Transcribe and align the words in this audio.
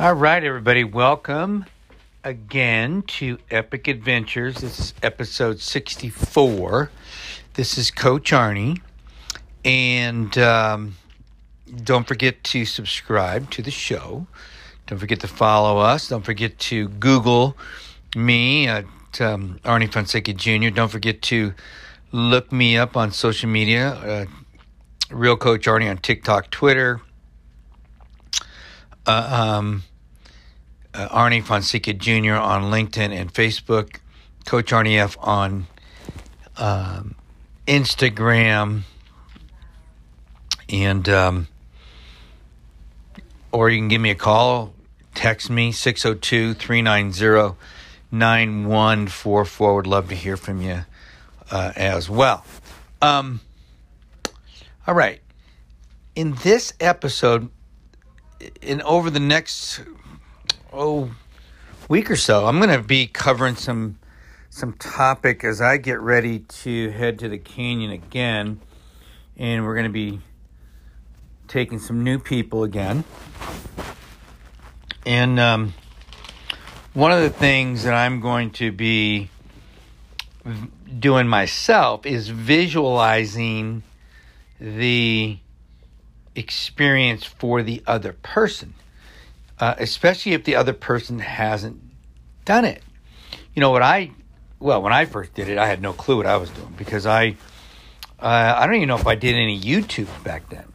All 0.00 0.14
right, 0.14 0.44
everybody, 0.44 0.84
welcome 0.84 1.64
again 2.22 3.02
to 3.08 3.36
Epic 3.50 3.88
Adventures. 3.88 4.58
This 4.58 4.78
is 4.78 4.94
episode 5.02 5.58
64. 5.58 6.88
This 7.54 7.76
is 7.76 7.90
Coach 7.90 8.30
Arnie. 8.30 8.80
And 9.64 10.38
um, 10.38 10.94
don't 11.82 12.06
forget 12.06 12.44
to 12.44 12.64
subscribe 12.64 13.50
to 13.50 13.60
the 13.60 13.72
show. 13.72 14.28
Don't 14.86 15.00
forget 15.00 15.18
to 15.18 15.26
follow 15.26 15.78
us. 15.78 16.06
Don't 16.06 16.24
forget 16.24 16.60
to 16.60 16.86
Google 16.90 17.56
me 18.14 18.68
at 18.68 18.84
um, 19.20 19.58
Arnie 19.64 19.92
Fonseca 19.92 20.32
Jr. 20.32 20.70
Don't 20.70 20.92
forget 20.92 21.22
to 21.22 21.54
look 22.12 22.52
me 22.52 22.78
up 22.78 22.96
on 22.96 23.10
social 23.10 23.50
media. 23.50 23.94
Uh, 23.94 24.26
Real 25.10 25.36
Coach 25.36 25.66
Arnie 25.66 25.90
on 25.90 25.98
TikTok, 25.98 26.50
Twitter. 26.50 27.00
Uh, 29.04 29.56
um, 29.56 29.82
uh, 30.98 31.08
Arnie 31.10 31.42
Fonseca 31.42 31.92
Jr. 31.92 32.34
on 32.34 32.64
LinkedIn 32.64 33.12
and 33.12 33.32
Facebook. 33.32 34.00
Coach 34.44 34.72
Arnie 34.72 34.98
F 34.98 35.16
on 35.20 35.68
um, 36.56 37.14
Instagram. 37.66 38.82
And, 40.68 41.08
um, 41.08 41.48
or 43.52 43.70
you 43.70 43.78
can 43.78 43.88
give 43.88 44.00
me 44.00 44.10
a 44.10 44.16
call, 44.16 44.74
text 45.14 45.48
me 45.48 45.70
602 45.70 46.54
390 46.54 47.56
9144. 48.10 49.74
Would 49.76 49.86
love 49.86 50.08
to 50.08 50.14
hear 50.14 50.36
from 50.36 50.60
you 50.60 50.84
uh, 51.50 51.72
as 51.76 52.10
well. 52.10 52.44
Um, 53.00 53.40
all 54.86 54.94
right. 54.94 55.20
In 56.16 56.34
this 56.42 56.72
episode, 56.80 57.50
in 58.60 58.82
over 58.82 59.10
the 59.10 59.20
next 59.20 59.80
oh 60.72 61.10
week 61.88 62.10
or 62.10 62.16
so, 62.16 62.46
I'm 62.46 62.58
going 62.58 62.70
to 62.70 62.86
be 62.86 63.06
covering 63.06 63.56
some 63.56 63.98
some 64.50 64.72
topic 64.74 65.44
as 65.44 65.60
I 65.60 65.76
get 65.76 66.00
ready 66.00 66.40
to 66.40 66.90
head 66.90 67.18
to 67.20 67.28
the 67.28 67.38
canyon 67.38 67.90
again, 67.90 68.60
and 69.36 69.64
we're 69.64 69.74
going 69.74 69.86
to 69.86 69.92
be 69.92 70.20
taking 71.46 71.78
some 71.78 72.02
new 72.02 72.18
people 72.18 72.64
again. 72.64 73.04
And 75.06 75.38
um, 75.38 75.74
one 76.92 77.12
of 77.12 77.22
the 77.22 77.30
things 77.30 77.84
that 77.84 77.94
I'm 77.94 78.20
going 78.20 78.50
to 78.52 78.72
be 78.72 79.30
doing 80.98 81.28
myself 81.28 82.06
is 82.06 82.28
visualizing 82.28 83.82
the 84.60 85.38
experience 86.34 87.24
for 87.24 87.62
the 87.62 87.82
other 87.86 88.12
person, 88.12 88.74
uh, 89.60 89.74
especially 89.78 90.32
if 90.32 90.44
the 90.44 90.56
other 90.56 90.72
person 90.72 91.18
hasn't 91.18 91.80
done 92.44 92.64
it. 92.64 92.82
You 93.54 93.60
know 93.60 93.70
what 93.70 93.82
I, 93.82 94.12
well, 94.58 94.82
when 94.82 94.92
I 94.92 95.04
first 95.04 95.34
did 95.34 95.48
it, 95.48 95.58
I 95.58 95.66
had 95.66 95.82
no 95.82 95.92
clue 95.92 96.16
what 96.16 96.26
I 96.26 96.36
was 96.36 96.50
doing 96.50 96.74
because 96.76 97.06
I, 97.06 97.36
uh, 98.20 98.54
I 98.56 98.66
don't 98.66 98.76
even 98.76 98.88
know 98.88 98.96
if 98.96 99.06
I 99.06 99.14
did 99.14 99.34
any 99.34 99.60
YouTube 99.60 100.08
back 100.22 100.48
then. 100.48 100.72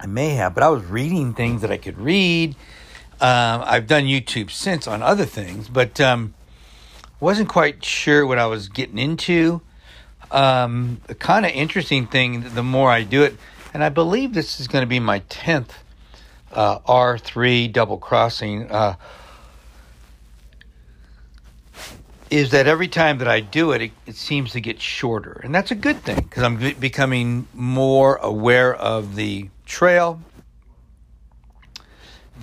I 0.00 0.06
may 0.06 0.30
have, 0.30 0.54
but 0.54 0.62
I 0.62 0.68
was 0.68 0.84
reading 0.84 1.34
things 1.34 1.62
that 1.62 1.72
I 1.72 1.76
could 1.76 1.98
read. 1.98 2.54
Um, 3.20 3.62
I've 3.64 3.88
done 3.88 4.04
YouTube 4.04 4.50
since 4.50 4.86
on 4.86 5.02
other 5.02 5.24
things, 5.24 5.68
but 5.68 6.00
um, 6.00 6.34
wasn't 7.18 7.48
quite 7.48 7.84
sure 7.84 8.24
what 8.24 8.38
I 8.38 8.46
was 8.46 8.68
getting 8.68 8.98
into 8.98 9.60
um, 10.30 11.00
kind 11.18 11.46
of 11.46 11.52
interesting 11.52 12.06
thing 12.06 12.54
the 12.54 12.62
more 12.62 12.90
I 12.90 13.02
do 13.02 13.22
it, 13.22 13.36
and 13.72 13.82
I 13.82 13.88
believe 13.88 14.34
this 14.34 14.60
is 14.60 14.68
going 14.68 14.82
to 14.82 14.86
be 14.86 15.00
my 15.00 15.20
10th 15.20 15.70
uh, 16.52 16.78
R3 16.80 17.72
double 17.72 17.98
crossing, 17.98 18.70
uh, 18.70 18.94
is 22.30 22.50
that 22.50 22.66
every 22.66 22.88
time 22.88 23.18
that 23.18 23.28
I 23.28 23.40
do 23.40 23.72
it, 23.72 23.82
it, 23.82 23.92
it, 24.06 24.14
seems 24.14 24.52
to 24.52 24.60
get 24.60 24.80
shorter. 24.80 25.40
And 25.42 25.54
that's 25.54 25.70
a 25.70 25.74
good 25.74 26.02
thing 26.02 26.16
because 26.16 26.42
I'm 26.42 26.56
b- 26.56 26.74
becoming 26.74 27.48
more 27.54 28.16
aware 28.16 28.74
of 28.74 29.14
the 29.14 29.48
trail, 29.64 30.20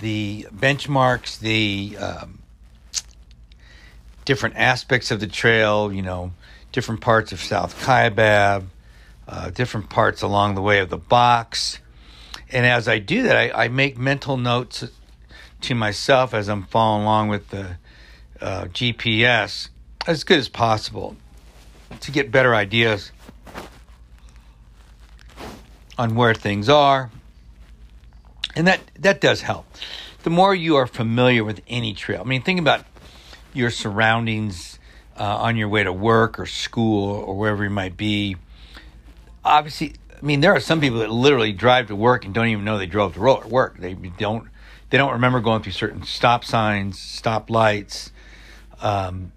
the 0.00 0.48
benchmarks, 0.52 1.38
the 1.38 1.96
um, 1.98 2.40
different 4.24 4.56
aspects 4.56 5.10
of 5.10 5.20
the 5.20 5.28
trail, 5.28 5.92
you 5.92 6.02
know 6.02 6.32
different 6.76 7.00
parts 7.00 7.32
of 7.32 7.40
South 7.40 7.74
Kaibab, 7.86 8.66
uh, 9.26 9.48
different 9.48 9.88
parts 9.88 10.20
along 10.20 10.56
the 10.56 10.60
way 10.60 10.80
of 10.80 10.90
the 10.90 10.98
box. 10.98 11.78
And 12.50 12.64
as 12.64 12.88
I 12.88 12.98
do 12.98 13.24
that, 13.24 13.36
I, 13.36 13.64
I 13.64 13.68
make 13.68 13.98
mental 13.98 14.36
notes 14.36 14.84
to 15.62 15.74
myself 15.74 16.34
as 16.34 16.48
I'm 16.48 16.64
following 16.64 17.02
along 17.02 17.28
with 17.28 17.48
the 17.50 17.76
uh, 18.40 18.64
GPS 18.66 19.68
as 20.06 20.22
good 20.24 20.38
as 20.38 20.48
possible 20.48 21.16
to 22.00 22.10
get 22.10 22.30
better 22.30 22.54
ideas 22.54 23.10
on 25.98 26.14
where 26.14 26.34
things 26.34 26.68
are. 26.68 27.10
And 28.54 28.66
that, 28.66 28.80
that 28.98 29.20
does 29.20 29.42
help. 29.42 29.66
The 30.22 30.30
more 30.30 30.54
you 30.54 30.76
are 30.76 30.86
familiar 30.86 31.44
with 31.44 31.60
any 31.68 31.94
trail, 31.94 32.20
I 32.20 32.24
mean, 32.24 32.42
think 32.42 32.60
about 32.60 32.84
your 33.52 33.70
surroundings 33.70 34.78
uh, 35.18 35.24
on 35.24 35.56
your 35.56 35.68
way 35.68 35.82
to 35.84 35.92
work 35.92 36.38
or 36.38 36.46
school 36.46 37.14
or 37.14 37.36
wherever 37.36 37.64
you 37.64 37.70
might 37.70 37.96
be. 37.96 38.36
Obviously, 39.44 39.94
I 40.16 40.24
mean, 40.24 40.40
there 40.40 40.54
are 40.54 40.60
some 40.60 40.80
people 40.80 41.00
that 41.00 41.10
literally 41.10 41.52
drive 41.52 41.88
to 41.88 41.96
work 41.96 42.24
and 42.24 42.32
don't 42.32 42.48
even 42.48 42.64
know 42.64 42.78
they 42.78 42.86
drove 42.86 43.14
to 43.14 43.20
work. 43.20 43.78
They 43.78 43.94
don't 43.94 44.48
they 44.88 44.98
don't 44.98 45.12
remember 45.12 45.40
going 45.40 45.62
through 45.62 45.72
certain 45.72 46.04
stop 46.04 46.44
signs, 46.44 46.98
stop 46.98 47.50
lights, 47.50 48.12
um, 48.80 49.32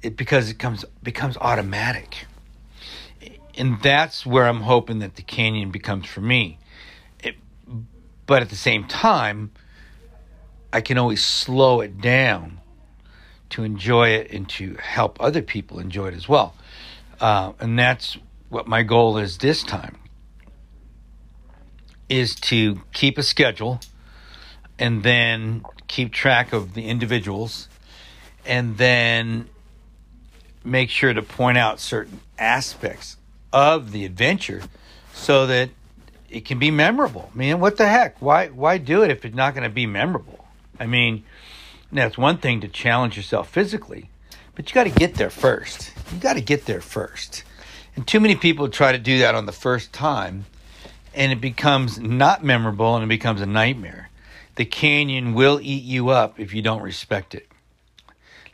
it, 0.00 0.16
because 0.16 0.50
it 0.50 0.58
comes 0.58 0.84
becomes 1.02 1.36
automatic. 1.36 2.26
And 3.58 3.80
that's 3.82 4.24
where 4.24 4.46
I'm 4.46 4.60
hoping 4.60 5.00
that 5.00 5.16
the 5.16 5.22
canyon 5.22 5.70
becomes 5.70 6.06
for 6.06 6.20
me. 6.20 6.58
It, 7.22 7.36
but 8.26 8.42
at 8.42 8.50
the 8.50 8.56
same 8.56 8.86
time, 8.86 9.50
I 10.72 10.80
can 10.82 10.98
always 10.98 11.24
slow 11.24 11.80
it 11.80 12.00
down 12.00 12.60
to 13.50 13.64
enjoy 13.64 14.10
it 14.10 14.30
and 14.30 14.48
to 14.50 14.74
help 14.74 15.20
other 15.20 15.40
people 15.40 15.78
enjoy 15.78 16.08
it 16.08 16.14
as 16.14 16.28
well. 16.28 16.54
Uh, 17.18 17.52
and 17.60 17.78
that's 17.78 18.18
what 18.50 18.66
my 18.66 18.82
goal 18.82 19.16
is 19.18 19.38
this 19.38 19.62
time 19.62 19.96
is 22.08 22.34
to 22.34 22.80
keep 22.92 23.18
a 23.18 23.22
schedule 23.22 23.80
and 24.78 25.02
then 25.02 25.64
keep 25.88 26.12
track 26.12 26.52
of 26.52 26.74
the 26.74 26.86
individuals 26.86 27.68
and 28.44 28.76
then 28.76 29.48
make 30.64 30.90
sure 30.90 31.12
to 31.12 31.22
point 31.22 31.58
out 31.58 31.80
certain 31.80 32.20
aspects 32.38 33.16
of 33.52 33.92
the 33.92 34.04
adventure 34.04 34.62
so 35.12 35.46
that 35.46 35.70
it 36.28 36.44
can 36.44 36.58
be 36.58 36.70
memorable. 36.70 37.30
I 37.32 37.38
mean, 37.38 37.60
what 37.60 37.76
the 37.76 37.86
heck? 37.86 38.20
Why 38.20 38.48
why 38.48 38.78
do 38.78 39.02
it 39.02 39.10
if 39.10 39.24
it's 39.24 39.34
not 39.34 39.54
going 39.54 39.64
to 39.64 39.74
be 39.74 39.86
memorable? 39.86 40.44
I 40.78 40.86
mean, 40.86 41.24
that's 41.92 42.18
one 42.18 42.38
thing 42.38 42.60
to 42.60 42.68
challenge 42.68 43.16
yourself 43.16 43.48
physically, 43.48 44.10
but 44.54 44.68
you 44.68 44.74
got 44.74 44.84
to 44.84 44.90
get 44.90 45.14
there 45.14 45.30
first. 45.30 45.92
You 46.12 46.18
got 46.18 46.34
to 46.34 46.40
get 46.40 46.66
there 46.66 46.80
first. 46.80 47.44
And 47.94 48.06
too 48.06 48.20
many 48.20 48.36
people 48.36 48.68
try 48.68 48.92
to 48.92 48.98
do 48.98 49.20
that 49.20 49.34
on 49.34 49.46
the 49.46 49.52
first 49.52 49.92
time, 49.92 50.44
and 51.16 51.32
it 51.32 51.40
becomes 51.40 51.98
not 51.98 52.44
memorable 52.44 52.94
and 52.94 53.04
it 53.04 53.08
becomes 53.08 53.40
a 53.40 53.46
nightmare. 53.46 54.10
The 54.54 54.64
canyon 54.64 55.34
will 55.34 55.58
eat 55.60 55.82
you 55.82 56.10
up 56.10 56.38
if 56.38 56.54
you 56.54 56.62
don't 56.62 56.82
respect 56.82 57.34
it. 57.34 57.48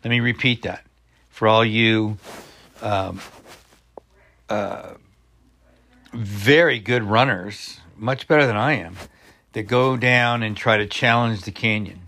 Let 0.03 0.11
me 0.11 0.21
repeat 0.21 0.62
that 0.62 0.84
for 1.28 1.47
all 1.47 1.65
you 1.65 2.19
um, 2.81 3.21
uh, 4.49 4.95
very 6.12 6.78
good 6.78 7.03
runners, 7.03 7.81
much 7.97 8.27
better 8.27 8.47
than 8.47 8.56
I 8.56 8.75
am, 8.75 8.97
that 9.53 9.65
go 9.65 9.97
down 9.97 10.43
and 10.43 10.56
try 10.56 10.77
to 10.77 10.87
challenge 10.87 11.43
the 11.43 11.53
canyon 11.53 12.00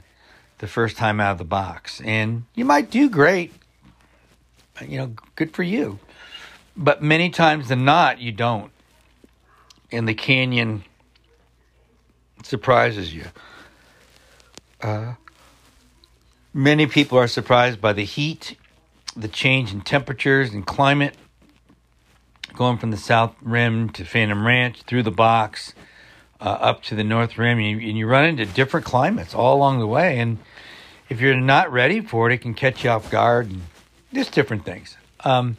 the 0.59 0.67
first 0.67 0.97
time 0.97 1.21
out 1.21 1.33
of 1.33 1.39
the 1.39 1.45
box. 1.45 2.01
And 2.03 2.45
you 2.55 2.65
might 2.65 2.91
do 2.91 3.09
great. 3.09 3.53
You 4.87 4.99
know, 4.99 5.13
good 5.37 5.53
for 5.53 5.63
you. 5.63 5.99
But 6.77 7.03
many 7.03 7.31
times 7.31 7.69
than 7.69 7.85
not, 7.85 8.19
you 8.19 8.33
don't. 8.33 8.73
And 9.93 10.09
the 10.09 10.15
canyon 10.15 10.85
surprises 12.43 13.15
you. 13.15 13.27
Uh, 14.81 15.15
many 16.53 16.87
people 16.87 17.19
are 17.19 17.29
surprised 17.29 17.81
by 17.81 17.93
the 17.93 18.05
heat, 18.05 18.57
the 19.17 19.29
change 19.29 19.73
in 19.73 19.81
temperatures 19.81 20.53
and 20.53 20.67
climate, 20.67 21.15
going 22.55 22.79
from 22.79 22.91
the 22.91 22.97
South 22.97 23.35
Rim 23.43 23.89
to 23.91 24.05
Phantom 24.05 24.47
Ranch 24.47 24.83
through 24.83 25.03
the 25.03 25.11
box 25.11 25.75
uh, 26.41 26.45
up 26.45 26.83
to 26.85 26.95
the 26.95 27.05
North 27.05 27.39
Rim, 27.39 27.59
and 27.59 27.67
you, 27.67 27.89
and 27.89 27.99
you 27.99 28.07
run 28.07 28.27
into 28.27 28.45
different 28.47 28.85
climates 28.87 29.35
all 29.35 29.57
along 29.57 29.79
the 29.79 29.87
way. 29.87 30.19
And 30.19 30.39
if 31.09 31.21
you're 31.21 31.37
not 31.37 31.73
ready 31.73 32.01
for 32.01 32.31
it, 32.31 32.35
it 32.35 32.39
can 32.39 32.55
catch 32.55 32.85
you 32.85 32.91
off 32.91 33.11
guard 33.11 33.51
and 33.51 33.63
just 34.13 34.33
different 34.33 34.65
things. 34.65 34.97
Um, 35.21 35.57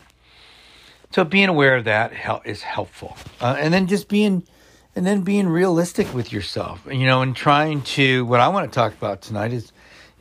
so 1.16 1.24
being 1.24 1.48
aware 1.48 1.78
of 1.78 1.86
that 1.86 2.12
is 2.44 2.62
helpful, 2.62 3.16
uh, 3.40 3.56
and 3.58 3.74
then 3.74 3.88
just 3.88 4.10
being 4.10 4.44
and 4.98 5.08
then 5.08 5.22
being 5.22 5.48
realistic 5.48 6.14
with 6.14 6.34
yourself. 6.34 6.86
You 6.92 7.06
know, 7.06 7.22
and 7.22 7.34
trying 7.34 7.84
to 7.84 8.26
what 8.26 8.42
I 8.42 8.50
want 8.50 8.70
to 8.70 8.76
talk 8.76 8.92
about 8.92 9.22
tonight 9.22 9.54
is 9.54 9.72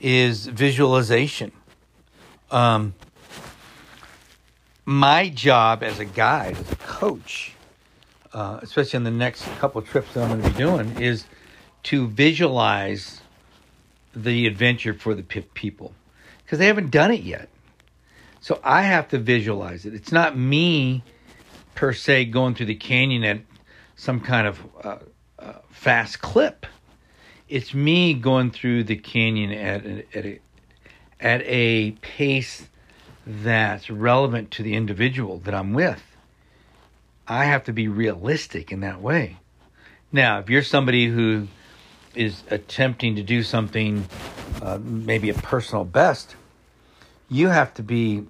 is 0.01 0.47
visualization. 0.47 1.51
Um, 2.53 2.95
my 4.85 5.31
job 5.31 5.83
as 5.83 5.99
a 5.99 6.05
guide, 6.05 6.59
as 6.59 6.71
a 6.71 6.77
coach, 6.77 7.55
uh, 8.33 8.61
especially 8.63 8.99
on 8.99 9.03
the 9.03 9.11
next 9.11 9.43
couple 9.59 9.81
of 9.81 9.89
trips 9.89 10.15
that 10.15 10.23
I'm 10.23 10.29
going 10.29 10.43
to 10.43 10.51
be 10.51 10.57
doing, 10.57 11.03
is 11.03 11.25
to 11.91 12.07
visualize 12.07 13.21
the 14.15 14.47
adventure 14.47 14.95
for 14.95 15.17
the 15.17 15.25
people 15.25 15.93
because 16.45 16.61
they 16.61 16.67
haven't 16.67 16.93
done 16.93 17.11
it 17.11 17.23
yet. 17.23 17.49
So 18.45 18.61
I 18.63 18.83
have 18.83 19.09
to 19.09 19.19
visualize 19.19 19.87
it. 19.87 19.95
It's 19.95 20.13
not 20.13 20.37
me 20.37 21.03
per 21.75 21.95
se 21.95 22.27
going 22.27 22.55
through 22.55 22.67
the 22.67 22.75
canyon 22.75 23.25
at 23.25 23.41
some 23.97 24.21
kind 24.21 24.47
of 24.47 24.61
uh, 24.83 24.99
uh, 25.39 25.53
fast 25.71 26.21
clip. 26.21 26.67
It's 27.49 27.73
me 27.73 28.13
going 28.13 28.51
through 28.51 28.85
the 28.85 28.97
canyon 28.97 29.51
at 29.51 29.87
a, 29.87 30.05
at 30.15 30.27
a, 30.27 30.41
at 31.21 31.43
a 31.47 31.93
pace 32.03 32.69
that's 33.27 33.89
relevant 33.89 34.51
to 34.51 34.63
the 34.63 34.75
individual 34.75 35.39
that 35.39 35.55
I'm 35.55 35.73
with. 35.73 36.03
I 37.27 37.47
have 37.47 37.65
to 37.65 37.73
be 37.73 37.89
realistic 37.89 38.71
in 38.71 38.81
that 38.81 39.01
way. 39.01 39.39
Now, 40.13 40.41
if 40.41 40.51
you're 40.51 40.63
somebody 40.63 41.07
who 41.07 41.49
is 42.15 42.43
attempting 42.51 43.17
to 43.17 43.23
do 43.23 43.43
something, 43.43 44.07
uh, 44.61 44.79
maybe 44.83 45.31
a 45.31 45.35
personal 45.35 45.87
best, 45.87 46.37
you 47.31 47.49
have 47.49 47.73
to 47.73 47.83
be 47.83 48.27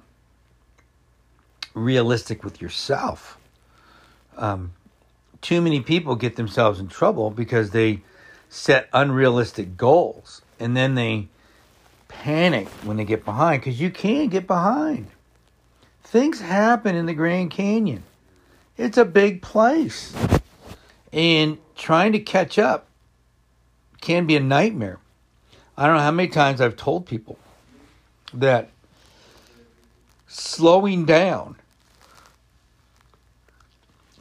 realistic 1.75 2.43
with 2.44 2.62
yourself. 2.62 3.38
Um, 4.37 4.73
too 5.41 5.61
many 5.61 5.81
people 5.81 6.17
get 6.17 6.37
themselves 6.37 6.81
in 6.81 6.88
trouble 6.88 7.31
because 7.31 7.71
they 7.71 8.03
set 8.49 8.88
unrealistic 8.93 9.76
goals 9.76 10.43
and 10.59 10.76
then 10.76 10.94
they 10.94 11.29
panic 12.09 12.69
when 12.85 12.97
they 12.97 13.05
get 13.05 13.25
behind 13.25 13.61
because 13.61 13.81
you 13.81 13.91
can't 13.91 14.31
get 14.31 14.47
behind. 14.47 15.09
Things 16.05 16.41
happen 16.41 16.94
in 16.94 17.06
the 17.06 17.15
Grand 17.15 17.50
Canyon. 17.50 18.05
It's 18.76 18.97
a 18.97 19.05
big 19.05 19.43
place. 19.43 20.15
And 21.12 21.59
trying 21.76 22.12
to 22.12 22.21
catch 22.21 22.59
up 22.59 22.87
can 24.00 24.26
be 24.26 24.37
a 24.37 24.41
nightmare. 24.41 24.99
I 25.76 25.87
don't 25.87 25.97
know 25.97 26.03
how 26.03 26.11
many 26.11 26.29
times 26.29 26.61
I've 26.61 26.76
told 26.76 27.06
people 27.06 27.38
that 28.32 28.71
slowing 30.29 31.05
down, 31.05 31.56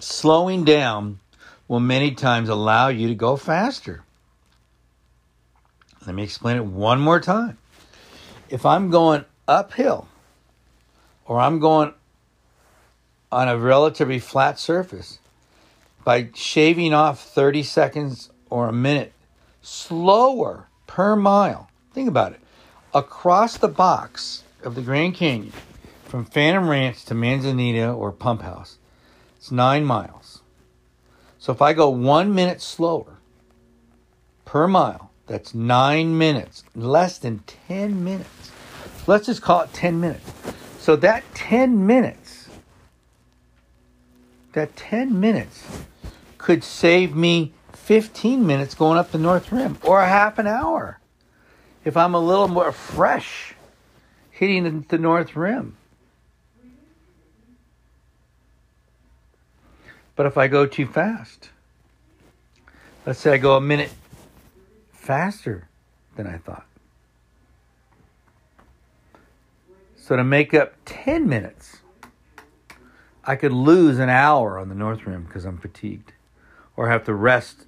slowing 0.03 0.63
down 0.63 1.19
will 1.67 1.79
many 1.79 2.11
times 2.11 2.49
allow 2.49 2.89
you 2.89 3.07
to 3.07 3.15
go 3.15 3.35
faster. 3.35 4.03
Let 6.05 6.15
me 6.15 6.23
explain 6.23 6.57
it 6.57 6.65
one 6.65 6.99
more 6.99 7.19
time. 7.19 7.57
If 8.49 8.65
I'm 8.65 8.89
going 8.89 9.25
uphill 9.47 10.07
or 11.25 11.39
I'm 11.39 11.59
going 11.59 11.93
on 13.31 13.47
a 13.47 13.57
relatively 13.57 14.19
flat 14.19 14.59
surface, 14.59 15.19
by 16.03 16.29
shaving 16.33 16.93
off 16.93 17.23
30 17.23 17.63
seconds 17.63 18.29
or 18.49 18.67
a 18.67 18.73
minute 18.73 19.13
slower 19.61 20.67
per 20.85 21.15
mile, 21.15 21.69
think 21.93 22.09
about 22.09 22.33
it, 22.33 22.41
across 22.93 23.57
the 23.57 23.69
box 23.69 24.43
of 24.63 24.75
the 24.75 24.81
Grand 24.81 25.15
Canyon 25.15 25.53
from 26.03 26.25
Phantom 26.25 26.69
Ranch 26.69 27.05
to 27.05 27.13
Manzanita 27.13 27.89
or 27.89 28.11
Pump 28.11 28.41
House, 28.41 28.77
it's 29.43 29.51
nine 29.51 29.83
miles. 29.83 30.41
So 31.37 31.51
if 31.51 31.61
I 31.61 31.73
go 31.73 31.89
one 31.89 32.33
minute 32.33 32.61
slower 32.61 33.17
per 34.45 34.69
mile, 34.69 35.11
that's 35.27 35.53
nine 35.53 36.17
minutes, 36.17 36.63
less 36.73 37.17
than 37.17 37.43
10 37.67 38.05
minutes. 38.05 38.51
Let's 39.05 39.25
just 39.25 39.41
call 39.41 39.63
it 39.63 39.73
10 39.73 39.99
minutes. 39.99 40.31
So 40.79 40.95
that 40.95 41.25
10 41.33 41.85
minutes, 41.85 42.47
that 44.53 44.77
10 44.77 45.19
minutes 45.19 45.67
could 46.37 46.63
save 46.63 47.13
me 47.13 47.51
15 47.73 48.47
minutes 48.47 48.73
going 48.75 48.97
up 48.97 49.11
the 49.11 49.17
North 49.17 49.51
Rim 49.51 49.77
or 49.83 49.99
a 49.99 50.07
half 50.07 50.39
an 50.39 50.47
hour 50.47 51.01
if 51.83 51.97
I'm 51.97 52.15
a 52.15 52.19
little 52.19 52.47
more 52.47 52.71
fresh 52.71 53.55
hitting 54.31 54.85
the 54.87 54.97
North 54.97 55.35
Rim. 55.35 55.75
But 60.15 60.25
if 60.25 60.37
I 60.37 60.47
go 60.47 60.65
too 60.65 60.85
fast, 60.85 61.49
let's 63.05 63.19
say 63.19 63.33
I 63.33 63.37
go 63.37 63.57
a 63.57 63.61
minute 63.61 63.91
faster 64.91 65.67
than 66.15 66.27
I 66.27 66.37
thought. 66.37 66.65
So 69.97 70.15
to 70.15 70.23
make 70.23 70.53
up 70.53 70.73
10 70.85 71.27
minutes, 71.27 71.77
I 73.23 73.35
could 73.35 73.53
lose 73.53 73.99
an 73.99 74.09
hour 74.09 74.59
on 74.59 74.69
the 74.69 74.75
North 74.75 75.05
Rim 75.07 75.23
because 75.23 75.45
I'm 75.45 75.57
fatigued 75.57 76.13
or 76.75 76.89
have 76.89 77.05
to 77.05 77.13
rest 77.13 77.65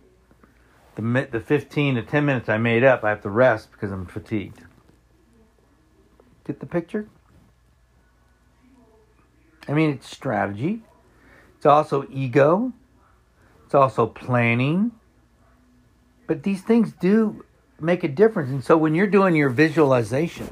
the, 0.96 1.28
the 1.32 1.40
15 1.40 1.96
to 1.96 2.02
10 2.02 2.26
minutes 2.26 2.50
I 2.50 2.58
made 2.58 2.84
up, 2.84 3.04
I 3.04 3.10
have 3.10 3.22
to 3.22 3.30
rest 3.30 3.72
because 3.72 3.92
I'm 3.92 4.06
fatigued. 4.06 4.62
Get 6.46 6.60
the 6.60 6.66
picture? 6.66 7.08
I 9.68 9.74
mean, 9.74 9.92
it's 9.92 10.10
strategy. 10.10 10.84
It's 11.66 11.72
also 11.72 12.06
ego. 12.12 12.74
It's 13.66 13.74
also 13.74 14.06
planning. 14.06 14.92
But 16.28 16.44
these 16.44 16.62
things 16.62 16.94
do 17.02 17.44
make 17.80 18.04
a 18.04 18.08
difference. 18.08 18.52
And 18.52 18.64
so 18.64 18.78
when 18.78 18.94
you're 18.94 19.08
doing 19.08 19.36
your 19.36 19.50
visualization 19.50 20.48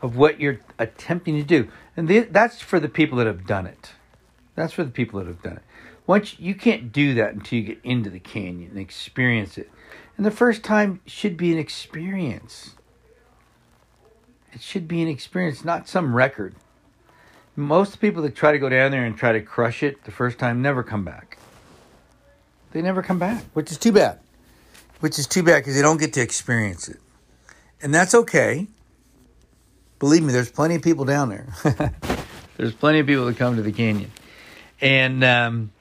of 0.00 0.16
what 0.16 0.40
you're 0.40 0.60
attempting 0.78 1.36
to 1.36 1.42
do, 1.42 1.68
and 1.98 2.08
that's 2.08 2.62
for 2.62 2.80
the 2.80 2.88
people 2.88 3.18
that 3.18 3.26
have 3.26 3.46
done 3.46 3.66
it. 3.66 3.92
That's 4.54 4.72
for 4.72 4.84
the 4.84 4.90
people 4.90 5.18
that 5.18 5.26
have 5.26 5.42
done 5.42 5.58
it. 5.58 5.62
Once 6.06 6.40
you 6.40 6.54
can't 6.54 6.92
do 6.92 7.12
that 7.12 7.34
until 7.34 7.58
you 7.58 7.64
get 7.66 7.80
into 7.84 8.08
the 8.08 8.18
canyon 8.18 8.70
and 8.70 8.78
experience 8.78 9.58
it. 9.58 9.70
And 10.16 10.24
the 10.24 10.30
first 10.30 10.62
time 10.62 11.02
should 11.04 11.36
be 11.36 11.52
an 11.52 11.58
experience. 11.58 12.74
It 14.54 14.62
should 14.62 14.88
be 14.88 15.02
an 15.02 15.08
experience, 15.08 15.62
not 15.62 15.88
some 15.88 16.16
record. 16.16 16.54
Most 17.58 18.00
people 18.00 18.22
that 18.22 18.36
try 18.36 18.52
to 18.52 18.58
go 18.60 18.68
down 18.68 18.92
there 18.92 19.04
and 19.04 19.16
try 19.16 19.32
to 19.32 19.40
crush 19.40 19.82
it 19.82 20.04
the 20.04 20.12
first 20.12 20.38
time 20.38 20.62
never 20.62 20.84
come 20.84 21.04
back. 21.04 21.38
They 22.70 22.80
never 22.80 23.02
come 23.02 23.18
back, 23.18 23.42
which 23.52 23.72
is 23.72 23.78
too 23.78 23.90
bad. 23.90 24.20
Which 25.00 25.18
is 25.18 25.26
too 25.26 25.42
bad 25.42 25.58
because 25.58 25.74
they 25.74 25.82
don't 25.82 25.98
get 25.98 26.12
to 26.12 26.20
experience 26.20 26.88
it. 26.88 27.00
And 27.82 27.92
that's 27.92 28.14
okay. 28.14 28.68
Believe 29.98 30.22
me, 30.22 30.32
there's 30.32 30.52
plenty 30.52 30.76
of 30.76 30.82
people 30.82 31.04
down 31.04 31.30
there. 31.30 31.48
there's 32.56 32.74
plenty 32.74 33.00
of 33.00 33.08
people 33.08 33.26
that 33.26 33.36
come 33.36 33.56
to 33.56 33.62
the 33.62 33.72
canyon. 33.72 34.12
And 34.80 35.24
um, 35.24 35.72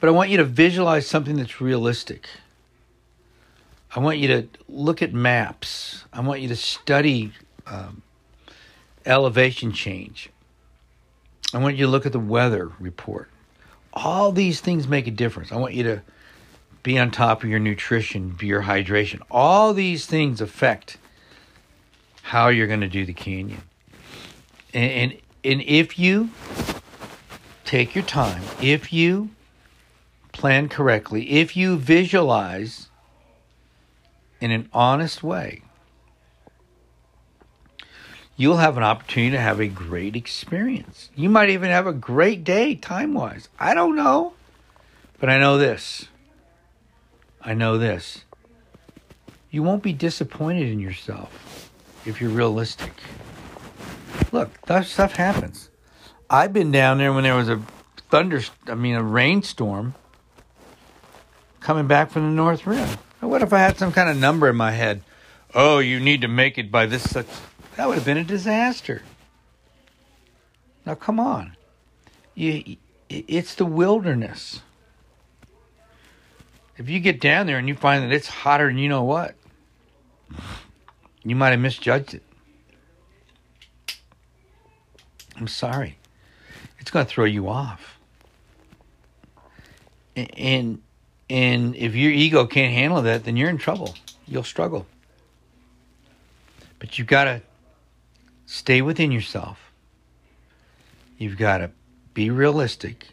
but 0.00 0.08
I 0.08 0.10
want 0.10 0.30
you 0.30 0.38
to 0.38 0.44
visualize 0.44 1.06
something 1.06 1.36
that's 1.36 1.60
realistic. 1.60 2.28
I 3.94 4.00
want 4.00 4.18
you 4.18 4.26
to 4.26 4.48
look 4.68 5.02
at 5.02 5.12
maps. 5.12 6.04
I 6.12 6.20
want 6.20 6.40
you 6.40 6.48
to 6.48 6.56
study 6.56 7.32
um, 7.64 8.02
elevation 9.06 9.70
change. 9.70 10.31
I 11.54 11.58
want 11.58 11.76
you 11.76 11.86
to 11.86 11.90
look 11.90 12.06
at 12.06 12.12
the 12.12 12.20
weather 12.20 12.72
report. 12.78 13.28
All 13.92 14.32
these 14.32 14.60
things 14.60 14.88
make 14.88 15.06
a 15.06 15.10
difference. 15.10 15.52
I 15.52 15.56
want 15.56 15.74
you 15.74 15.82
to 15.84 16.02
be 16.82 16.98
on 16.98 17.10
top 17.10 17.42
of 17.42 17.50
your 17.50 17.58
nutrition, 17.58 18.30
be 18.30 18.46
your 18.46 18.62
hydration. 18.62 19.20
All 19.30 19.74
these 19.74 20.06
things 20.06 20.40
affect 20.40 20.96
how 22.22 22.48
you're 22.48 22.66
going 22.66 22.80
to 22.80 22.88
do 22.88 23.04
the 23.04 23.12
canyon. 23.12 23.62
And, 24.72 24.90
and, 24.90 25.20
and 25.44 25.62
if 25.62 25.98
you 25.98 26.30
take 27.64 27.94
your 27.94 28.04
time, 28.04 28.42
if 28.60 28.92
you 28.92 29.30
plan 30.32 30.68
correctly, 30.68 31.30
if 31.32 31.56
you 31.56 31.76
visualize 31.76 32.88
in 34.40 34.50
an 34.50 34.68
honest 34.72 35.22
way, 35.22 35.62
you'll 38.36 38.56
have 38.56 38.76
an 38.76 38.82
opportunity 38.82 39.32
to 39.32 39.40
have 39.40 39.60
a 39.60 39.66
great 39.66 40.16
experience. 40.16 41.10
You 41.14 41.28
might 41.28 41.50
even 41.50 41.70
have 41.70 41.86
a 41.86 41.92
great 41.92 42.44
day 42.44 42.74
time 42.74 43.14
wise. 43.14 43.48
I 43.58 43.74
don't 43.74 43.96
know. 43.96 44.34
But 45.20 45.30
I 45.30 45.38
know 45.38 45.58
this. 45.58 46.08
I 47.40 47.54
know 47.54 47.78
this. 47.78 48.24
You 49.50 49.62
won't 49.62 49.82
be 49.82 49.92
disappointed 49.92 50.68
in 50.68 50.80
yourself 50.80 51.70
if 52.04 52.20
you're 52.20 52.30
realistic. 52.30 52.92
Look, 54.32 54.60
that 54.62 54.86
stuff 54.86 55.14
happens. 55.14 55.68
I've 56.28 56.52
been 56.52 56.72
down 56.72 56.98
there 56.98 57.12
when 57.12 57.24
there 57.24 57.36
was 57.36 57.48
a 57.48 57.60
thunder, 58.10 58.40
I 58.66 58.74
mean, 58.74 58.94
a 58.94 59.02
rainstorm 59.02 59.94
coming 61.60 61.86
back 61.86 62.10
from 62.10 62.22
the 62.22 62.34
North 62.34 62.66
Rim. 62.66 62.88
What 63.20 63.42
if 63.42 63.52
I 63.52 63.58
had 63.58 63.78
some 63.78 63.92
kind 63.92 64.08
of 64.08 64.16
number 64.16 64.48
in 64.48 64.56
my 64.56 64.72
head? 64.72 65.02
Oh, 65.54 65.78
you 65.78 66.00
need 66.00 66.22
to 66.22 66.28
make 66.28 66.58
it 66.58 66.72
by 66.72 66.86
this 66.86 67.08
such. 67.08 67.26
That 67.76 67.88
would 67.88 67.94
have 67.96 68.04
been 68.04 68.18
a 68.18 68.24
disaster. 68.24 69.02
Now, 70.84 70.94
come 70.94 71.18
on. 71.18 71.56
You, 72.34 72.76
it's 73.08 73.54
the 73.54 73.64
wilderness. 73.64 74.60
If 76.76 76.88
you 76.88 77.00
get 77.00 77.20
down 77.20 77.46
there 77.46 77.58
and 77.58 77.68
you 77.68 77.74
find 77.74 78.02
that 78.02 78.12
it's 78.12 78.26
hotter 78.26 78.66
than 78.66 78.78
you 78.78 78.88
know 78.88 79.04
what, 79.04 79.34
you 81.22 81.36
might 81.36 81.50
have 81.50 81.60
misjudged 81.60 82.14
it. 82.14 82.22
I'm 85.36 85.48
sorry. 85.48 85.98
It's 86.78 86.90
going 86.90 87.06
to 87.06 87.10
throw 87.10 87.24
you 87.24 87.48
off. 87.48 87.98
And 90.16 90.82
and 91.30 91.74
if 91.76 91.94
your 91.94 92.10
ego 92.10 92.46
can't 92.46 92.74
handle 92.74 93.00
that, 93.02 93.24
then 93.24 93.36
you're 93.36 93.48
in 93.48 93.56
trouble. 93.56 93.94
You'll 94.26 94.42
struggle. 94.42 94.86
But 96.78 96.98
you've 96.98 97.08
got 97.08 97.24
to 97.24 97.42
stay 98.52 98.82
within 98.82 99.10
yourself. 99.10 99.72
You've 101.16 101.38
got 101.38 101.58
to 101.58 101.70
be 102.12 102.28
realistic. 102.28 103.08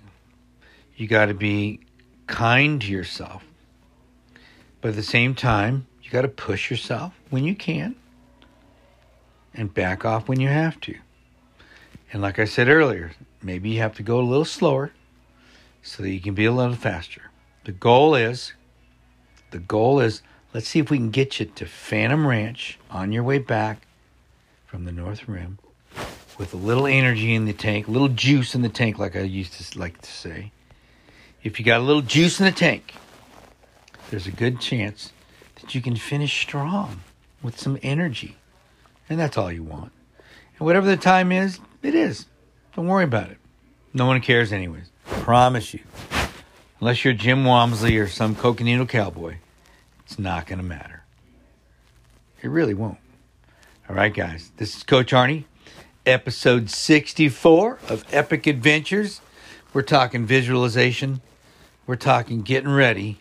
You 0.97 1.07
got 1.07 1.27
to 1.27 1.33
be 1.33 1.79
kind 2.27 2.81
to 2.81 2.87
yourself. 2.91 3.45
But 4.81 4.89
at 4.89 4.95
the 4.95 5.03
same 5.03 5.35
time, 5.35 5.87
you 6.03 6.11
got 6.11 6.23
to 6.23 6.27
push 6.27 6.69
yourself 6.69 7.13
when 7.29 7.45
you 7.45 7.55
can 7.55 7.95
and 9.53 9.73
back 9.73 10.03
off 10.03 10.27
when 10.27 10.41
you 10.41 10.49
have 10.49 10.77
to. 10.81 10.95
And 12.11 12.21
like 12.21 12.37
I 12.37 12.43
said 12.43 12.67
earlier, 12.67 13.11
maybe 13.41 13.69
you 13.69 13.79
have 13.79 13.95
to 13.95 14.03
go 14.03 14.19
a 14.19 14.21
little 14.21 14.43
slower 14.43 14.91
so 15.81 16.03
that 16.03 16.09
you 16.09 16.19
can 16.19 16.33
be 16.33 16.45
a 16.45 16.51
little 16.51 16.75
faster. 16.75 17.31
The 17.63 17.71
goal 17.71 18.13
is 18.13 18.53
the 19.51 19.59
goal 19.59 20.01
is 20.01 20.21
let's 20.53 20.67
see 20.67 20.79
if 20.79 20.91
we 20.91 20.97
can 20.97 21.11
get 21.11 21.39
you 21.39 21.45
to 21.45 21.65
Phantom 21.65 22.27
Ranch 22.27 22.77
on 22.91 23.13
your 23.13 23.23
way 23.23 23.39
back 23.39 23.85
from 24.69 24.85
the 24.85 24.91
North 24.91 25.27
Rim 25.27 25.57
with 26.37 26.53
a 26.53 26.57
little 26.57 26.85
energy 26.85 27.33
in 27.33 27.45
the 27.45 27.53
tank, 27.53 27.87
a 27.87 27.91
little 27.91 28.07
juice 28.07 28.53
in 28.53 28.61
the 28.61 28.69
tank, 28.69 28.99
like 28.99 29.15
I 29.15 29.21
used 29.21 29.53
to 29.53 29.79
like 29.79 29.99
to 29.99 30.11
say. 30.11 30.51
If 31.41 31.57
you 31.57 31.65
got 31.65 31.79
a 31.79 31.83
little 31.83 32.03
juice 32.03 32.39
in 32.39 32.45
the 32.45 32.51
tank, 32.51 32.93
there's 34.11 34.27
a 34.27 34.31
good 34.31 34.61
chance 34.61 35.11
that 35.59 35.73
you 35.73 35.81
can 35.81 35.95
finish 35.95 36.39
strong 36.39 36.99
with 37.41 37.59
some 37.59 37.79
energy. 37.81 38.37
And 39.09 39.19
that's 39.19 39.39
all 39.39 39.51
you 39.51 39.63
want. 39.63 39.91
And 40.59 40.67
whatever 40.67 40.85
the 40.85 40.97
time 40.97 41.31
is, 41.31 41.59
it 41.81 41.95
is. 41.95 42.27
Don't 42.75 42.85
worry 42.85 43.05
about 43.05 43.31
it. 43.31 43.37
No 43.91 44.05
one 44.05 44.21
cares, 44.21 44.53
anyways. 44.53 44.91
Promise 45.07 45.73
you. 45.73 45.79
Unless 46.79 47.03
you're 47.03 47.15
Jim 47.15 47.43
Walmsley 47.43 47.97
or 47.97 48.07
some 48.07 48.35
coconino 48.35 48.85
cowboy, 48.85 49.37
it's 50.05 50.19
not 50.19 50.45
going 50.45 50.59
to 50.59 50.63
matter. 50.63 51.03
It 52.43 52.49
really 52.49 52.75
won't. 52.75 52.99
All 53.89 53.95
right, 53.95 54.13
guys. 54.13 54.51
This 54.57 54.77
is 54.77 54.83
Coach 54.83 55.13
Arnie 55.13 55.45
episode 56.05 56.69
64 56.69 57.79
of 57.89 58.05
Epic 58.11 58.45
Adventures. 58.45 59.19
We're 59.73 59.81
talking 59.81 60.27
visualization. 60.27 61.21
We're 61.87 61.95
talking 61.95 62.43
getting 62.43 62.69
ready 62.69 63.17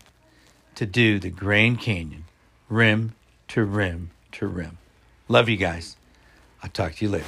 to 0.74 0.84
do 0.84 1.18
the 1.18 1.30
Grand 1.30 1.80
Canyon, 1.80 2.24
rim 2.68 3.14
to 3.48 3.64
rim 3.64 4.10
to 4.32 4.46
rim. 4.46 4.76
Love 5.26 5.48
you 5.48 5.56
guys. 5.56 5.96
I'll 6.62 6.68
talk 6.68 6.96
to 6.96 7.04
you 7.06 7.12
later. 7.12 7.24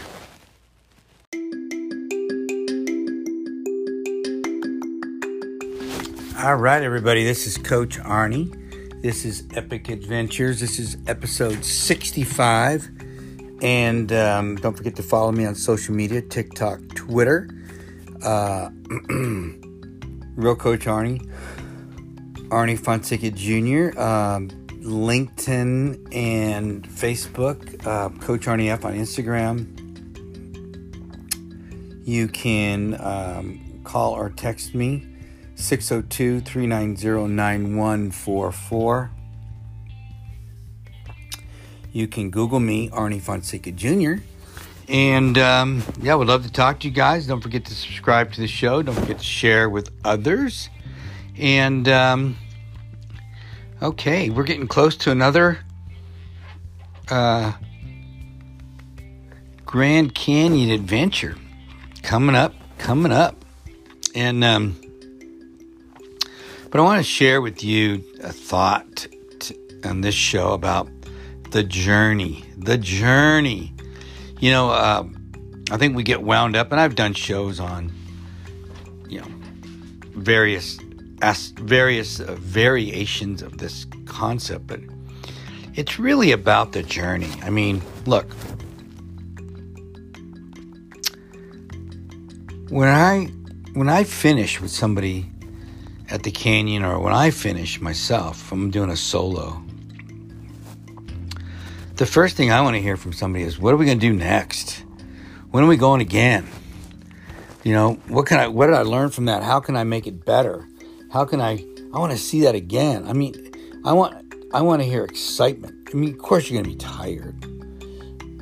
All 6.44 6.56
right, 6.56 6.82
everybody. 6.82 7.24
This 7.24 7.46
is 7.46 7.56
Coach 7.56 7.98
Arnie. 8.00 9.00
This 9.00 9.24
is 9.24 9.46
Epic 9.54 9.88
Adventures. 9.88 10.60
This 10.60 10.78
is 10.78 10.98
episode 11.06 11.64
65. 11.64 12.99
And 13.62 14.12
um, 14.12 14.56
don't 14.56 14.76
forget 14.76 14.96
to 14.96 15.02
follow 15.02 15.32
me 15.32 15.44
on 15.44 15.54
social 15.54 15.94
media 15.94 16.22
TikTok, 16.22 16.80
Twitter. 16.94 17.48
Uh, 18.22 18.70
Real 20.36 20.56
Coach 20.56 20.86
Arnie. 20.86 21.30
Arnie 22.50 22.78
Fonseca 22.78 23.30
Jr., 23.30 23.98
um, 24.00 24.48
LinkedIn 24.82 26.12
and 26.12 26.88
Facebook, 26.88 27.86
uh, 27.86 28.08
Coach 28.18 28.46
Arnie 28.46 28.70
F 28.70 28.84
on 28.84 28.94
Instagram. 28.94 29.76
You 32.04 32.26
can 32.26 33.00
um, 33.00 33.82
call 33.84 34.14
or 34.14 34.30
text 34.30 34.74
me 34.74 35.06
602 35.54 36.40
390 36.40 37.32
9144. 37.32 39.10
You 41.92 42.06
can 42.06 42.30
Google 42.30 42.60
me, 42.60 42.88
Arnie 42.90 43.20
Fonseca 43.20 43.72
Jr. 43.72 44.22
And 44.88 45.38
um, 45.38 45.82
yeah, 46.02 46.14
would 46.14 46.28
love 46.28 46.44
to 46.44 46.52
talk 46.52 46.80
to 46.80 46.88
you 46.88 46.94
guys. 46.94 47.26
Don't 47.26 47.40
forget 47.40 47.64
to 47.66 47.74
subscribe 47.74 48.32
to 48.32 48.40
the 48.40 48.48
show. 48.48 48.82
Don't 48.82 48.94
forget 48.94 49.18
to 49.18 49.24
share 49.24 49.68
with 49.68 49.90
others. 50.04 50.68
And 51.36 51.88
um, 51.88 52.36
okay, 53.80 54.30
we're 54.30 54.44
getting 54.44 54.66
close 54.66 54.96
to 54.98 55.10
another 55.10 55.60
uh, 57.08 57.52
Grand 59.64 60.14
Canyon 60.14 60.70
adventure 60.70 61.36
coming 62.02 62.34
up, 62.34 62.54
coming 62.78 63.12
up. 63.12 63.44
And 64.14 64.42
um, 64.42 64.80
but 66.70 66.80
I 66.80 66.82
want 66.82 66.98
to 66.98 67.04
share 67.04 67.40
with 67.40 67.62
you 67.62 68.04
a 68.22 68.32
thought 68.32 69.06
t- 69.38 69.56
on 69.84 70.00
this 70.00 70.14
show 70.14 70.52
about 70.52 70.88
the 71.50 71.62
journey. 71.62 72.44
The 72.56 72.78
journey. 72.78 73.74
You 74.38 74.50
know, 74.50 74.70
uh, 74.70 75.04
I 75.70 75.76
think 75.76 75.94
we 75.94 76.02
get 76.02 76.22
wound 76.22 76.56
up, 76.56 76.72
and 76.72 76.80
I've 76.80 76.94
done 76.94 77.14
shows 77.14 77.60
on, 77.60 77.92
you 79.08 79.20
know, 79.20 79.28
various 80.14 80.78
as 81.22 81.48
various 81.48 82.20
uh, 82.20 82.34
variations 82.38 83.42
of 83.42 83.58
this 83.58 83.86
concept, 84.06 84.66
but 84.66 84.80
it's 85.74 85.98
really 85.98 86.32
about 86.32 86.72
the 86.72 86.82
journey. 86.82 87.30
I 87.42 87.50
mean, 87.50 87.82
look, 88.06 88.32
when 92.70 92.88
I 92.88 93.26
when 93.74 93.88
I 93.88 94.04
finish 94.04 94.60
with 94.60 94.70
somebody 94.70 95.30
at 96.08 96.22
the 96.22 96.30
canyon, 96.30 96.84
or 96.84 96.98
when 96.98 97.12
I 97.12 97.30
finish 97.30 97.80
myself, 97.80 98.50
I'm 98.50 98.70
doing 98.70 98.90
a 98.90 98.96
solo 98.96 99.62
the 102.00 102.06
first 102.06 102.34
thing 102.34 102.50
I 102.50 102.62
want 102.62 102.76
to 102.76 102.80
hear 102.80 102.96
from 102.96 103.12
somebody 103.12 103.44
is, 103.44 103.58
what 103.58 103.74
are 103.74 103.76
we 103.76 103.84
going 103.84 104.00
to 104.00 104.06
do 104.08 104.14
next? 104.14 104.84
When 105.50 105.62
are 105.62 105.66
we 105.66 105.76
going 105.76 106.00
again? 106.00 106.48
You 107.62 107.74
know, 107.74 107.92
what 108.08 108.24
can 108.24 108.40
I, 108.40 108.48
what 108.48 108.68
did 108.68 108.74
I 108.74 108.80
learn 108.80 109.10
from 109.10 109.26
that? 109.26 109.42
How 109.42 109.60
can 109.60 109.76
I 109.76 109.84
make 109.84 110.06
it 110.06 110.24
better? 110.24 110.66
How 111.12 111.26
can 111.26 111.42
I, 111.42 111.62
I 111.92 111.98
want 111.98 112.12
to 112.12 112.18
see 112.18 112.40
that 112.40 112.54
again. 112.54 113.06
I 113.06 113.12
mean, 113.12 113.34
I 113.84 113.92
want, 113.92 114.34
I 114.54 114.62
want 114.62 114.80
to 114.80 114.88
hear 114.88 115.04
excitement. 115.04 115.90
I 115.92 115.94
mean, 115.94 116.14
of 116.14 116.18
course 116.20 116.48
you're 116.48 116.62
going 116.62 116.74
to 116.74 116.78
be 116.78 116.92
tired. 116.92 117.44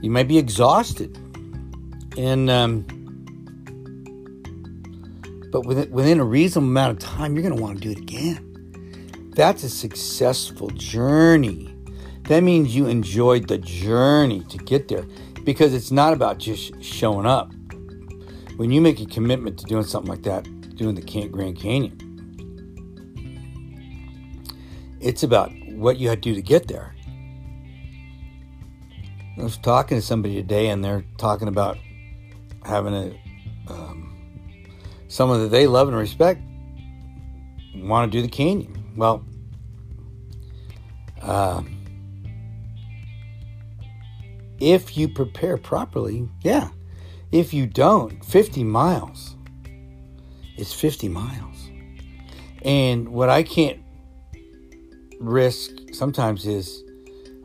You 0.05 0.11
might 0.11 0.29
be 0.29 0.39
exhausted. 0.39 1.19
And, 2.17 2.49
um, 2.49 2.83
but 5.51 5.67
within, 5.67 5.91
within 5.91 6.21
a 6.21 6.25
reasonable 6.25 6.69
amount 6.69 7.03
of 7.03 7.09
time, 7.11 7.35
you're 7.35 7.43
going 7.43 7.57
to 7.57 7.61
want 7.61 7.83
to 7.83 7.83
do 7.83 7.91
it 7.91 7.99
again. 7.99 9.33
That's 9.35 9.65
a 9.65 9.69
successful 9.69 10.71
journey 10.71 11.75
that 12.29 12.43
means 12.43 12.75
you 12.75 12.87
enjoyed 12.87 13.49
the 13.49 13.59
journey 13.59 14.45
to 14.45 14.59
get 14.59 14.89
there 14.89 15.05
because 15.45 15.75
it's 15.75 15.91
not 15.91 16.13
about 16.13 16.39
just 16.39 16.83
showing 16.83 17.27
up. 17.27 17.51
When 18.57 18.71
you 18.71 18.81
make 18.81 19.01
a 19.01 19.07
commitment 19.07 19.59
to 19.61 19.65
doing 19.65 19.85
something 19.85 20.11
like 20.11 20.23
that, 20.25 20.45
doing 20.77 20.95
the 20.95 21.29
Grand 21.29 21.59
Canyon, 21.59 21.97
it's 25.01 25.23
about 25.23 25.51
what 25.73 25.97
you 25.99 26.09
had 26.09 26.23
to 26.23 26.31
do 26.31 26.35
to 26.35 26.43
get 26.43 26.69
there. 26.69 26.95
I 29.39 29.43
was 29.43 29.57
talking 29.57 29.97
to 29.97 30.03
somebody 30.03 30.35
today, 30.35 30.69
and 30.69 30.85
they're 30.85 31.05
talking 31.17 31.49
about 31.49 31.79
having 32.65 32.93
a 32.93 33.73
um, 33.73 34.15
someone 35.09 35.41
that 35.43 35.49
they 35.49 35.67
love 35.67 35.89
and 35.89 35.97
respect 35.97 36.43
want 37.75 38.11
to 38.11 38.19
do 38.19 38.23
the 38.23 38.29
canyon. 38.29 38.93
Well, 38.97 39.25
uh, 41.23 41.63
if 44.61 44.97
you 44.97 45.09
prepare 45.09 45.57
properly, 45.57 46.29
yeah. 46.43 46.71
If 47.31 47.53
you 47.53 47.67
don't, 47.67 48.25
50 48.25 48.65
miles 48.65 49.37
is 50.57 50.73
50 50.73 51.09
miles. 51.09 51.71
And 52.63 53.09
what 53.09 53.29
I 53.29 53.43
can't 53.43 53.81
risk 55.21 55.71
sometimes 55.93 56.47
is 56.47 56.83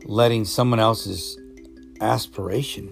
letting 0.04 0.44
someone 0.44 0.80
else's 0.80 1.38
aspiration 2.00 2.90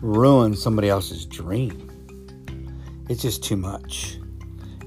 ruin 0.00 0.54
somebody 0.54 0.88
else's 0.88 1.26
dream. 1.26 1.84
It's 3.08 3.22
just 3.22 3.42
too 3.42 3.56
much. 3.56 4.18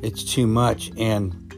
It's 0.01 0.23
too 0.23 0.47
much. 0.47 0.91
And 0.97 1.50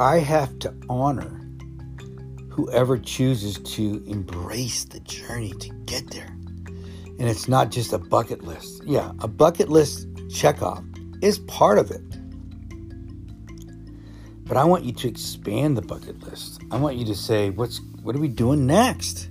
I 0.00 0.20
have 0.20 0.58
to 0.60 0.74
honor 0.88 1.42
whoever 2.48 2.96
chooses 2.96 3.58
to 3.74 4.02
embrace 4.06 4.84
the 4.84 5.00
journey 5.00 5.52
to 5.52 5.68
get 5.84 6.10
there. 6.10 6.34
And 7.18 7.28
it's 7.28 7.48
not 7.48 7.70
just 7.70 7.92
a 7.92 7.98
bucket 7.98 8.42
list. 8.42 8.82
Yeah, 8.86 9.12
a 9.18 9.28
bucket 9.28 9.68
list 9.68 10.08
check 10.30 10.62
off. 10.62 10.82
is 11.20 11.40
part 11.40 11.76
of 11.76 11.90
it. 11.90 12.00
But 14.46 14.56
I 14.56 14.64
want 14.64 14.84
you 14.84 14.92
to 14.92 15.06
expand 15.06 15.76
the 15.76 15.82
bucket 15.82 16.22
list. 16.22 16.62
I 16.70 16.78
want 16.78 16.96
you 16.96 17.04
to 17.04 17.14
say, 17.14 17.50
what's 17.50 17.82
what 18.02 18.16
are 18.16 18.20
we 18.20 18.28
doing 18.28 18.66
next? 18.66 19.28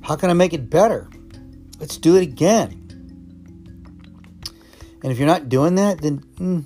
How 0.00 0.16
can 0.16 0.30
I 0.30 0.32
make 0.32 0.54
it 0.54 0.70
better? 0.70 1.10
Let's 1.78 1.98
do 1.98 2.16
it 2.16 2.22
again. 2.22 2.80
And 5.02 5.12
if 5.12 5.18
you're 5.18 5.28
not 5.28 5.50
doing 5.50 5.74
that, 5.74 6.00
then 6.00 6.20
mm, 6.36 6.64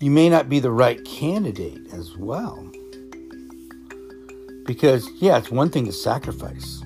you 0.00 0.10
may 0.10 0.30
not 0.30 0.48
be 0.48 0.60
the 0.60 0.70
right 0.70 1.04
candidate 1.04 1.92
as 1.92 2.16
well. 2.16 2.66
Because, 4.64 5.06
yeah, 5.16 5.36
it's 5.36 5.50
one 5.50 5.68
thing 5.68 5.84
to 5.84 5.92
sacrifice, 5.92 6.82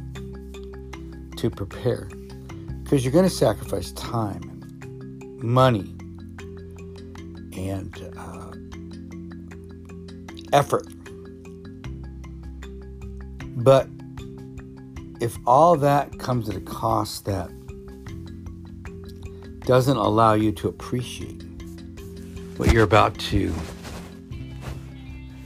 to 1.36 1.48
prepare, 1.48 2.08
because 2.82 3.04
you're 3.04 3.12
going 3.12 3.28
to 3.28 3.30
sacrifice 3.30 3.92
time 3.92 4.50
money 5.40 5.94
and 7.56 8.12
uh, 8.16 8.52
effort. 10.52 10.86
But 13.56 13.88
if 15.20 15.38
all 15.46 15.76
that 15.76 16.18
comes 16.18 16.48
at 16.48 16.56
a 16.56 16.60
cost 16.60 17.26
that 17.26 17.48
doesn't 19.60 19.96
allow 19.96 20.34
you 20.34 20.50
to 20.52 20.68
appreciate 20.68 21.43
what 22.56 22.72
you're 22.72 22.84
about 22.84 23.18
to 23.18 23.52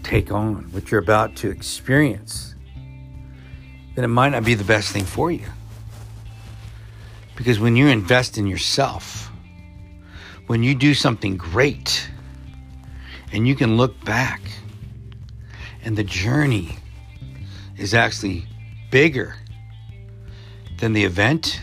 take 0.03 0.31
on, 0.31 0.65
what 0.73 0.91
you're 0.91 1.01
about 1.01 1.37
to 1.37 1.51
experience, 1.51 2.55
then 3.95 4.05
it 4.05 4.09
might 4.09 4.31
not 4.31 4.45
be 4.45 4.55
the 4.55 4.65
best 4.65 4.91
thing 4.93 5.05
for 5.05 5.31
you. 5.31 5.47
Because 7.35 7.59
when 7.59 7.77
you 7.77 7.89
invest 7.89 8.37
in 8.37 8.47
yourself, 8.47 9.31
when 10.49 10.63
you 10.63 10.75
do 10.75 10.93
something 10.93 11.37
great, 11.37 12.11
and 13.33 13.47
you 13.47 13.55
can 13.55 13.77
look 13.77 14.03
back, 14.05 14.41
and 15.85 15.97
the 15.97 16.05
journey 16.05 16.79
is 17.77 17.95
actually 17.95 18.47
bigger 18.91 19.37
than 20.79 20.93
the 20.93 21.05
event, 21.05 21.61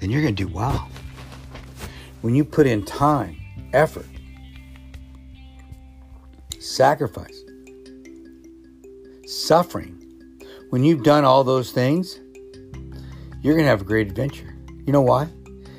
then 0.00 0.10
you're 0.10 0.22
going 0.22 0.34
to 0.34 0.44
do 0.46 0.52
well. 0.52 0.88
When 2.22 2.34
you 2.34 2.44
put 2.44 2.66
in 2.66 2.84
time, 2.84 3.36
effort, 3.72 4.06
sacrifice, 6.58 7.42
suffering, 9.26 10.02
when 10.70 10.84
you've 10.84 11.02
done 11.02 11.24
all 11.24 11.44
those 11.44 11.72
things, 11.72 12.20
you're 13.42 13.54
going 13.54 13.64
to 13.64 13.70
have 13.70 13.82
a 13.82 13.84
great 13.84 14.08
adventure. 14.08 14.54
You 14.86 14.92
know 14.92 15.02
why? 15.02 15.28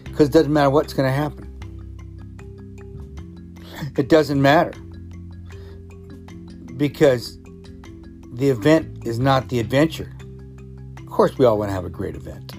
Because 0.06 0.30
it 0.30 0.34
doesn't 0.34 0.54
matter 0.54 0.70
what's 0.70 0.94
going 0.94 1.08
to 1.08 1.14
happen. 1.14 1.44
It 3.98 4.10
doesn't 4.10 4.42
matter. 4.42 4.74
Because 6.78 7.38
the 8.34 8.50
event 8.50 9.06
is 9.06 9.20
not 9.20 9.50
the 9.50 9.60
adventure. 9.60 10.14
Of 11.00 11.08
course, 11.08 11.38
we 11.38 11.46
all 11.46 11.58
want 11.58 11.70
to 11.70 11.74
have 11.74 11.86
a 11.86 11.90
great 11.90 12.16
event. 12.16 12.54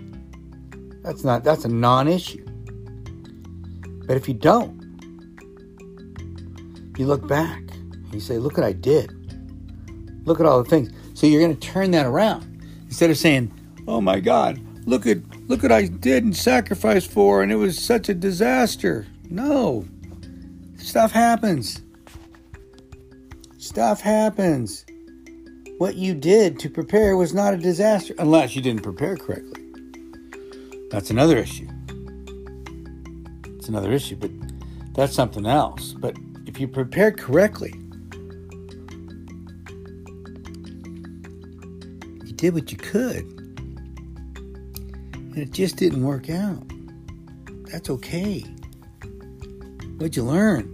That's 1.03 1.25
not 1.25 1.45
that's 1.45 1.65
a 1.65 1.69
non-issue. 1.69 2.45
But 4.07 4.17
if 4.17 4.29
you 4.29 4.35
don't, 4.35 4.78
you 6.99 7.07
look 7.07 7.26
back 7.26 7.62
and 7.73 8.12
you 8.12 8.21
say, 8.21 8.38
"Look 8.38 8.57
what 8.57 8.67
I 8.67 8.73
did. 8.73 9.12
Look 10.25 10.40
at 10.40 10.47
all 10.47 10.62
the 10.62 10.69
things." 10.69 10.90
So 11.14 11.26
you're 11.26 11.40
going 11.40 11.57
to 11.57 11.69
turn 11.69 11.90
that 11.93 12.07
around 12.07 12.62
instead 12.87 13.11
of 13.11 13.17
saying, 13.17 13.52
"Oh 13.87 14.00
my 14.00 14.21
God, 14.21 14.61
look 14.87 15.07
at 15.07 15.19
look 15.49 15.62
what 15.62 15.73
I 15.73 15.87
did 15.87 16.25
and 16.25 16.37
sacrificed 16.37 17.11
for, 17.11 17.43
and 17.43 17.50
it 17.50 17.57
was 17.57 17.78
such 17.78 18.09
a 18.09 18.14
disaster." 18.14 19.07
No, 19.31 19.85
stuff 20.76 21.12
happens. 21.12 21.83
Stuff 23.59 24.00
happens. 24.00 24.85
What 25.78 25.97
you 25.97 26.14
did 26.14 26.59
to 26.61 26.70
prepare 26.70 27.16
was 27.16 27.35
not 27.35 27.55
a 27.55 27.57
disaster 27.57 28.14
unless 28.18 28.57
you 28.57 28.62
didn't 28.62 28.83
prepare 28.83 29.16
correctly. 29.16 29.62
That's 30.90 31.11
another 31.11 31.37
issue. 31.37 31.68
It's 33.57 33.68
another 33.68 33.92
issue, 33.92 34.16
but 34.16 34.31
that's 34.94 35.12
something 35.14 35.46
else. 35.46 35.92
But 35.92 36.16
you 36.61 36.68
prepare 36.68 37.12
correctly, 37.12 37.75
you 42.25 42.33
did 42.35 42.55
what 42.55 42.71
you 42.73 42.79
could, 42.79 43.25
and 45.14 45.38
it 45.38 45.51
just 45.53 45.77
didn't 45.77 46.03
work 46.03 46.31
out. 46.31 46.64
That's 47.71 47.90
okay. 47.90 48.40
What'd 49.99 50.16
you 50.16 50.25
learn? 50.25 50.64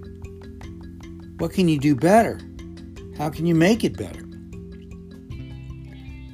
What 1.38 1.52
can 1.52 1.68
you 1.68 1.78
do 1.78 1.94
better? 1.94 2.40
How 3.18 3.30
can 3.30 3.46
you 3.46 3.54
make 3.54 3.84
it 3.84 3.96
better? 3.96 4.22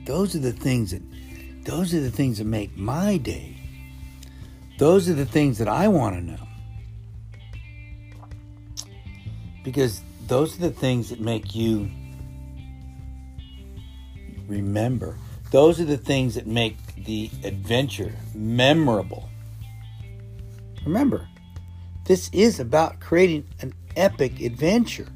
Those 0.07 0.35
are 0.35 0.41
the 0.41 0.53
things 0.53 0.91
that 0.91 1.03
those 1.65 1.95
are 1.95 2.01
the 2.01 2.11
things 2.11 2.39
that 2.39 2.47
make 2.47 2.77
my 2.77 3.17
day. 3.17 3.57
Those 4.79 5.09
are 5.09 5.15
the 5.15 5.27
things 5.27 5.59
that 5.59 5.69
I 5.69 5.89
want 5.89 6.17
to 6.17 6.23
know. 6.23 6.50
Because 9.63 10.03
those 10.27 10.57
are 10.57 10.61
the 10.61 10.71
things 10.71 11.11
that 11.11 11.21
make 11.21 11.55
you 11.55 11.91
remember. 14.47 15.17
Those 15.51 15.81
are 15.81 15.85
the 15.85 15.97
things 15.97 16.35
that 16.37 16.47
make 16.47 16.77
the 17.05 17.31
adventure 17.45 18.13
memorable. 18.35 19.29
Remember, 20.85 21.29
this 22.07 22.31
is 22.33 22.61
about 22.61 23.01
creating 23.01 23.47
an 23.61 23.73
epic 23.97 24.41
adventure. 24.41 25.09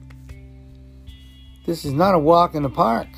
This 1.66 1.84
is 1.84 1.92
not 1.92 2.14
a 2.14 2.18
walk 2.18 2.54
in 2.54 2.62
the 2.62 2.70
park. 2.70 3.08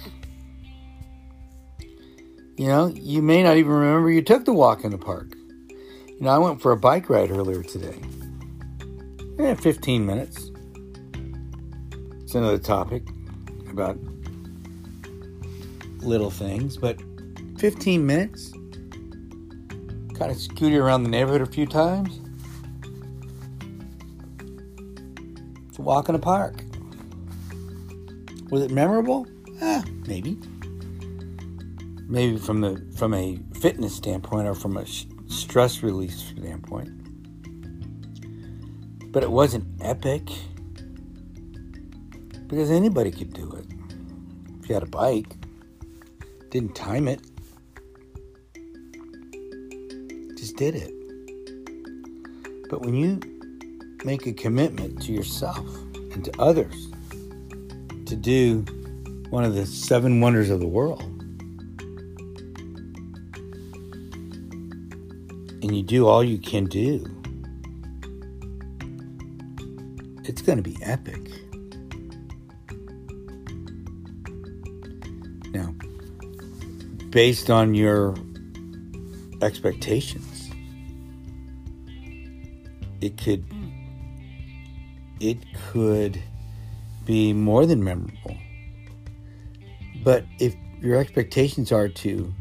You 2.57 2.69
know, 2.69 2.87
you 2.87 3.21
may 3.21 3.43
not 3.43 3.57
even 3.57 3.73
remember 3.73 4.11
you 4.11 4.23
took 4.23 4.45
the 4.45 4.53
walk 4.53 4.85
in 4.85 4.91
the 4.91 4.99
park. 4.99 5.35
You 5.69 6.19
know, 6.21 6.31
I 6.31 6.39
went 6.39 6.63
for 6.63 6.73
a 6.73 6.77
bike 6.77 7.11
ride 7.11 7.31
earlier 7.31 7.63
today. 7.63 8.01
Eh, 9.39 9.55
15 9.55 10.07
minutes. 10.07 10.51
Another 12.37 12.59
topic 12.59 13.03
about 13.71 13.99
little 16.01 16.31
things, 16.31 16.77
but 16.77 17.01
15 17.57 18.05
minutes. 18.05 18.53
Kind 20.19 20.31
of 20.31 20.37
scooted 20.37 20.79
around 20.79 21.05
the 21.05 21.09
neighborhood 21.09 21.41
a 21.41 21.47
few 21.47 21.65
times. 21.65 22.21
It's 25.69 25.79
a 25.79 25.83
walk 25.83 26.11
in 26.11 26.13
the 26.13 26.19
park. 26.19 26.63
Was 28.51 28.61
it 28.61 28.71
memorable? 28.71 29.27
Ah, 29.63 29.83
maybe. 30.07 30.39
Maybe 32.07 32.37
from 32.37 32.61
the 32.61 32.87
from 32.97 33.15
a 33.15 33.39
fitness 33.55 33.97
standpoint 33.97 34.47
or 34.47 34.55
from 34.55 34.77
a 34.77 34.85
stress 35.27 35.83
release 35.83 36.19
standpoint. 36.19 36.91
But 39.11 39.23
it 39.23 39.31
wasn't 39.31 39.65
epic 39.81 40.29
because 42.47 42.71
anybody 42.71 43.11
could 43.11 43.33
do 43.33 43.51
it. 43.53 43.67
If 44.61 44.69
you 44.69 44.75
had 44.75 44.83
a 44.83 44.87
bike, 44.87 45.37
didn't 46.51 46.75
time 46.75 47.09
it, 47.09 47.21
just 50.37 50.57
did 50.57 50.75
it. 50.75 50.93
But 52.69 52.83
when 52.83 52.95
you 52.95 53.21
make 54.05 54.27
a 54.27 54.33
commitment 54.33 55.03
to 55.03 55.13
yourself 55.13 55.67
and 56.13 56.25
to 56.25 56.33
others 56.41 56.89
to 58.07 58.17
do 58.17 58.65
one 59.31 59.45
of 59.45 59.55
the 59.55 59.67
seven 59.67 60.21
wonders 60.21 60.51
of 60.51 60.61
the 60.61 60.67
world, 60.69 61.03
and 65.63 65.77
you 65.77 65.83
do 65.83 66.07
all 66.07 66.23
you 66.23 66.39
can 66.39 66.67
do, 66.67 67.05
it's 70.25 70.43
going 70.43 70.57
to 70.57 70.63
be 70.63 70.77
epic. 70.83 71.26
Based 77.17 77.49
on 77.49 77.75
your 77.75 78.15
expectations, 79.41 80.51
it 83.01 83.17
could 83.17 83.43
it 85.19 85.39
could 85.73 86.23
be 87.07 87.33
more 87.33 87.65
than 87.65 87.83
memorable. 87.83 88.37
But 90.05 90.27
if 90.39 90.55
your 90.83 90.99
expectations 90.99 91.73
are 91.73 91.89
to 91.89 92.35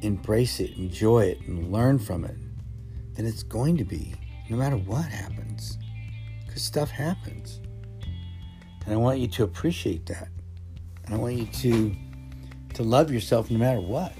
embrace 0.00 0.60
it, 0.60 0.70
enjoy 0.76 1.24
it, 1.24 1.40
and 1.40 1.72
learn 1.72 1.98
from 1.98 2.24
it, 2.24 2.36
then 3.14 3.26
it's 3.26 3.42
going 3.42 3.78
to 3.78 3.84
be, 3.84 4.14
no 4.48 4.58
matter 4.58 4.76
what 4.76 5.06
happens. 5.06 5.76
Because 6.46 6.62
stuff 6.62 6.90
happens. 6.90 7.58
And 8.84 8.94
I 8.94 8.96
want 8.96 9.18
you 9.18 9.26
to 9.26 9.42
appreciate 9.42 10.06
that. 10.06 10.28
And 11.06 11.16
I 11.16 11.18
want 11.18 11.34
you 11.34 11.46
to 11.46 12.05
to 12.76 12.82
love 12.82 13.10
yourself 13.10 13.50
no 13.50 13.58
matter 13.58 13.80
what. 13.80 14.12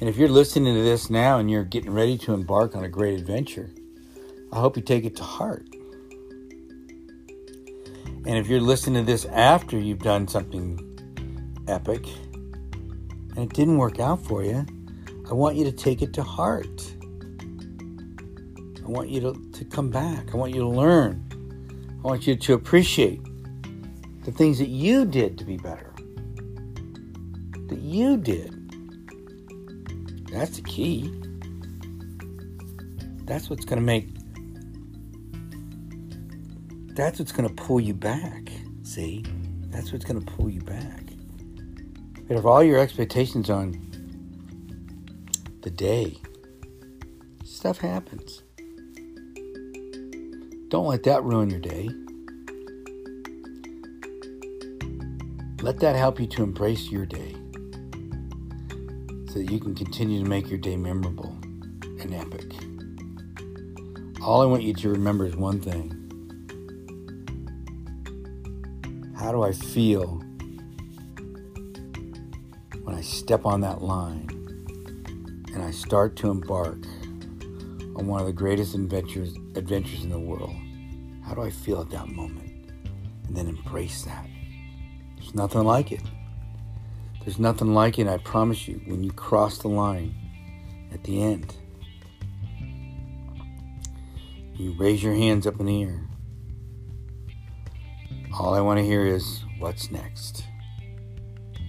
And 0.00 0.08
if 0.08 0.16
you're 0.16 0.30
listening 0.30 0.74
to 0.74 0.82
this 0.82 1.10
now 1.10 1.38
and 1.38 1.50
you're 1.50 1.64
getting 1.64 1.92
ready 1.92 2.16
to 2.18 2.32
embark 2.32 2.74
on 2.74 2.84
a 2.84 2.88
great 2.88 3.20
adventure, 3.20 3.70
I 4.50 4.58
hope 4.58 4.76
you 4.76 4.82
take 4.82 5.04
it 5.04 5.16
to 5.16 5.22
heart. 5.22 5.66
And 8.24 8.38
if 8.38 8.48
you're 8.48 8.60
listening 8.60 9.04
to 9.04 9.06
this 9.06 9.26
after 9.26 9.78
you've 9.78 9.98
done 9.98 10.28
something 10.28 10.86
epic 11.68 12.06
and 13.36 13.38
it 13.38 13.52
didn't 13.52 13.76
work 13.76 14.00
out 14.00 14.24
for 14.24 14.42
you, 14.42 14.64
I 15.30 15.34
want 15.34 15.56
you 15.56 15.64
to 15.64 15.72
take 15.72 16.00
it 16.00 16.14
to 16.14 16.22
heart. 16.22 16.94
I 18.82 18.88
want 18.88 19.10
you 19.10 19.20
to, 19.20 19.50
to 19.52 19.64
come 19.66 19.90
back. 19.90 20.32
I 20.32 20.38
want 20.38 20.54
you 20.54 20.62
to 20.62 20.68
learn. 20.68 21.26
I 22.02 22.08
want 22.08 22.26
you 22.26 22.34
to 22.34 22.54
appreciate 22.54 23.22
the 24.24 24.32
things 24.32 24.58
that 24.58 24.68
you 24.68 25.04
did 25.04 25.36
to 25.36 25.44
be 25.44 25.58
better. 25.58 25.89
You 27.90 28.16
did. 28.18 28.54
That's 30.30 30.58
the 30.58 30.62
key. 30.62 31.12
That's 33.24 33.50
what's 33.50 33.64
going 33.64 33.80
to 33.80 33.84
make 33.84 34.10
that's 36.94 37.18
what's 37.18 37.32
going 37.32 37.48
to 37.48 37.54
pull 37.54 37.80
you 37.80 37.94
back. 37.94 38.48
See? 38.84 39.24
That's 39.70 39.90
what's 39.90 40.04
going 40.04 40.24
to 40.24 40.32
pull 40.36 40.48
you 40.48 40.60
back. 40.60 41.02
But 42.28 42.36
if 42.36 42.44
all 42.44 42.62
your 42.62 42.78
expectations 42.78 43.50
on 43.50 43.72
the 45.62 45.70
day, 45.70 46.16
stuff 47.42 47.78
happens. 47.78 48.44
Don't 50.68 50.86
let 50.86 51.02
that 51.02 51.24
ruin 51.24 51.50
your 51.50 51.58
day. 51.58 51.90
Let 55.60 55.80
that 55.80 55.96
help 55.96 56.20
you 56.20 56.28
to 56.28 56.44
embrace 56.44 56.88
your 56.88 57.04
day 57.04 57.39
so 59.30 59.38
that 59.38 59.50
you 59.52 59.60
can 59.60 59.76
continue 59.76 60.20
to 60.20 60.28
make 60.28 60.50
your 60.50 60.58
day 60.58 60.76
memorable 60.76 61.36
and 62.00 62.12
epic. 62.12 62.52
All 64.20 64.42
I 64.42 64.44
want 64.44 64.64
you 64.64 64.74
to 64.74 64.88
remember 64.88 65.24
is 65.24 65.36
one 65.36 65.60
thing 65.60 65.96
How 69.16 69.30
do 69.30 69.42
I 69.42 69.52
feel 69.52 70.16
when 72.82 72.96
I 72.96 73.02
step 73.02 73.46
on 73.46 73.60
that 73.60 73.82
line 73.82 74.26
and 75.54 75.62
I 75.62 75.70
start 75.70 76.16
to 76.16 76.30
embark 76.30 76.78
on 77.94 78.06
one 78.06 78.20
of 78.20 78.26
the 78.26 78.32
greatest 78.32 78.74
adventures 78.74 79.36
adventures 79.54 80.02
in 80.02 80.10
the 80.10 80.18
world? 80.18 80.56
How 81.22 81.34
do 81.34 81.42
I 81.42 81.50
feel 81.50 81.80
at 81.80 81.90
that 81.90 82.08
moment? 82.08 82.50
And 83.28 83.36
then 83.36 83.46
embrace 83.46 84.02
that. 84.02 84.26
There's 85.18 85.34
nothing 85.36 85.62
like 85.62 85.92
it. 85.92 86.02
There's 87.30 87.38
nothing 87.38 87.74
like 87.74 87.98
it, 88.00 88.08
I 88.08 88.18
promise 88.18 88.66
you, 88.66 88.80
when 88.86 89.04
you 89.04 89.12
cross 89.12 89.58
the 89.58 89.68
line 89.68 90.14
at 90.92 91.04
the 91.04 91.22
end. 91.22 91.54
You 94.54 94.74
raise 94.76 95.00
your 95.00 95.14
hands 95.14 95.46
up 95.46 95.60
in 95.60 95.66
the 95.66 95.82
air 95.84 96.10
all 98.40 98.54
I 98.54 98.60
want 98.60 98.78
to 98.78 98.84
hear 98.84 99.06
is 99.06 99.44
what's 99.58 99.90
next? 99.90 100.44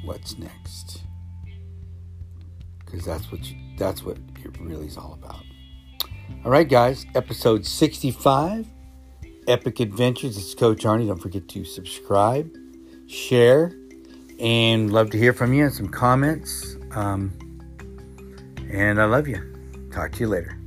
What's 0.04 0.38
next? 0.38 1.04
Because 2.80 3.04
that's 3.04 3.30
what 3.32 3.44
you, 3.50 3.58
that's 3.78 4.04
what 4.04 4.18
it 4.18 4.60
really 4.60 4.88
is 4.88 4.98
all 4.98 5.14
about. 5.14 5.44
All 6.46 6.52
right, 6.52 6.68
guys, 6.68 7.06
episode 7.14 7.66
65, 7.66 8.68
Epic 9.48 9.80
Adventures. 9.80 10.38
It's 10.38 10.56
Coach 10.56 10.84
Arnie. 10.84 11.08
Don't 11.08 11.20
forget 11.20 11.48
to 11.50 11.66
subscribe, 11.66 12.56
share, 13.08 13.74
and 14.42 14.92
love 14.92 15.12
to 15.12 15.20
hear 15.20 15.34
from 15.34 15.54
you 15.54 15.66
and 15.66 15.74
some 15.74 15.88
comments. 15.88 16.76
Um, 16.92 17.32
and 18.72 19.00
I 19.00 19.06
love 19.06 19.28
you. 19.28 19.40
Talk 19.94 20.14
to 20.14 20.20
you 20.20 20.28
later. 20.28 20.58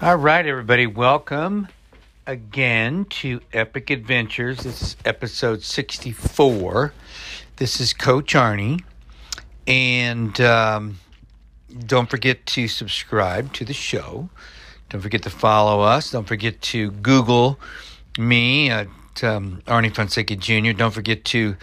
All 0.00 0.16
right, 0.16 0.46
everybody, 0.46 0.86
welcome 0.86 1.66
again 2.28 3.06
to 3.06 3.40
Epic 3.52 3.90
Adventures. 3.90 4.58
This 4.58 4.82
is 4.82 4.96
episode 5.04 5.62
64. 5.62 6.92
This 7.56 7.80
is 7.80 7.92
Coach 7.92 8.34
Arnie. 8.34 8.84
And 9.66 10.40
um, 10.40 11.00
don't 11.86 12.08
forget 12.08 12.46
to 12.46 12.68
subscribe 12.68 13.52
to 13.54 13.64
the 13.64 13.74
show. 13.74 14.30
Don't 14.90 15.00
forget 15.00 15.22
to 15.24 15.30
follow 15.30 15.80
us. 15.80 16.12
Don't 16.12 16.28
forget 16.28 16.62
to 16.62 16.92
Google 16.92 17.58
me 18.18 18.70
at 18.70 18.88
um, 19.22 19.62
Arnie 19.66 19.94
Fonseca 19.94 20.36
Jr. 20.36 20.72
Don't 20.72 20.92
forget 20.92 21.24
to 21.26 21.56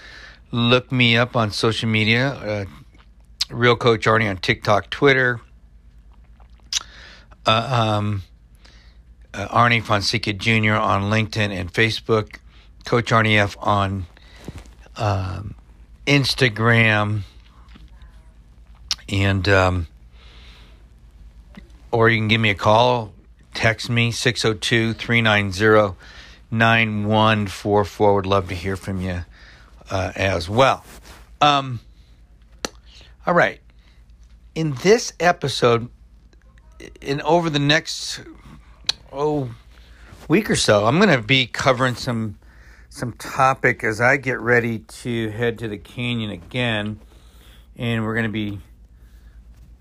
look 0.51 0.91
me 0.91 1.17
up 1.17 1.35
on 1.35 1.51
social 1.51 1.89
media. 1.89 2.29
Uh, 2.29 2.65
Real 3.49 3.75
Coach 3.75 4.05
Arnie 4.05 4.29
on 4.29 4.37
TikTok, 4.37 4.89
Twitter. 4.89 5.39
Uh, 7.45 7.95
um, 7.97 8.23
uh, 9.33 9.47
Arnie 9.49 9.83
Fonseca 9.83 10.33
Jr. 10.33 10.73
on 10.73 11.03
LinkedIn 11.11 11.51
and 11.51 11.71
Facebook, 11.71 12.37
Coach 12.85 13.11
Arnie 13.11 13.37
F 13.37 13.55
on 13.59 14.07
um, 14.97 15.53
Instagram, 16.07 17.21
and 19.09 19.47
um, 19.49 19.87
or 21.91 22.09
you 22.09 22.17
can 22.17 22.27
give 22.27 22.41
me 22.41 22.49
a 22.49 22.55
call, 22.55 23.13
text 23.53 23.89
me 23.89 24.11
602 24.11 24.93
390 24.93 25.95
9144. 26.57 28.15
Would 28.15 28.25
love 28.25 28.49
to 28.49 28.55
hear 28.55 28.75
from 28.75 29.01
you 29.01 29.25
uh, 29.89 30.11
as 30.15 30.49
well. 30.49 30.83
Um, 31.41 31.79
all 33.25 33.33
right. 33.33 33.59
In 34.53 34.73
this 34.83 35.13
episode, 35.19 35.89
and 37.01 37.21
over 37.21 37.49
the 37.49 37.59
next 37.59 38.21
oh 39.11 39.53
week 40.27 40.49
or 40.49 40.55
so, 40.55 40.85
I'm 40.85 40.97
going 40.97 41.09
to 41.09 41.25
be 41.25 41.45
covering 41.45 41.95
some 41.95 42.39
some 42.89 43.11
topic 43.13 43.83
as 43.83 43.99
I 43.99 44.15
get 44.15 44.39
ready 44.39 44.79
to 44.79 45.29
head 45.29 45.59
to 45.59 45.67
the 45.67 45.77
canyon 45.77 46.31
again, 46.31 47.01
and 47.75 48.05
we're 48.05 48.13
going 48.13 48.25
to 48.25 48.31
be 48.31 48.59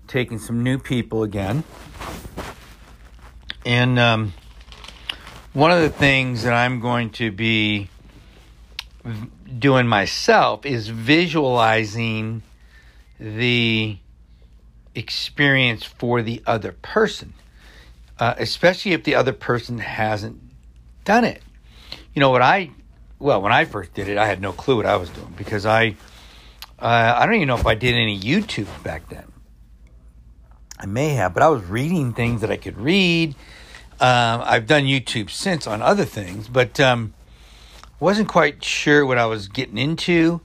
taking 0.07 0.37
some 0.37 0.63
new 0.63 0.77
people 0.77 1.23
again. 1.23 1.63
And 3.65 3.97
um, 3.97 4.33
one 5.55 5.71
of 5.71 5.81
the 5.81 5.89
things 5.89 6.43
that 6.43 6.53
I'm 6.53 6.79
going 6.79 7.09
to 7.11 7.31
be 7.31 7.89
doing 9.57 9.87
myself 9.87 10.65
is 10.65 10.87
visualizing 10.87 12.43
the 13.19 13.97
experience 14.93 15.83
for 15.83 16.21
the 16.21 16.43
other 16.45 16.71
person 16.71 17.33
uh, 18.19 18.33
especially 18.37 18.93
if 18.93 19.03
the 19.03 19.15
other 19.15 19.33
person 19.33 19.79
hasn't 19.79 20.41
done 21.03 21.23
it. 21.23 21.41
You 22.13 22.19
know 22.19 22.29
what 22.29 22.41
I, 22.41 22.71
well, 23.19 23.41
when 23.41 23.51
I 23.51 23.65
first 23.65 23.93
did 23.93 24.07
it, 24.07 24.17
I 24.17 24.25
had 24.25 24.41
no 24.41 24.51
clue 24.51 24.77
what 24.77 24.85
I 24.85 24.95
was 24.95 25.09
doing 25.09 25.33
because 25.37 25.65
I, 25.65 25.95
uh, 26.79 27.15
I 27.17 27.25
don't 27.25 27.35
even 27.35 27.47
know 27.47 27.57
if 27.57 27.65
I 27.65 27.75
did 27.75 27.95
any 27.95 28.19
YouTube 28.19 28.67
back 28.83 29.09
then. 29.09 29.25
I 30.79 30.85
may 30.85 31.09
have, 31.09 31.33
but 31.33 31.43
I 31.43 31.49
was 31.49 31.63
reading 31.65 32.13
things 32.13 32.41
that 32.41 32.51
I 32.51 32.57
could 32.57 32.77
read. 32.77 33.35
Um, 33.99 34.41
I've 34.43 34.67
done 34.67 34.83
YouTube 34.83 35.29
since 35.29 35.67
on 35.67 35.81
other 35.81 36.05
things, 36.05 36.47
but 36.47 36.79
um, 36.79 37.13
wasn't 37.99 38.27
quite 38.27 38.63
sure 38.63 39.05
what 39.05 39.17
I 39.17 39.25
was 39.25 39.47
getting 39.47 39.77
into. 39.77 40.41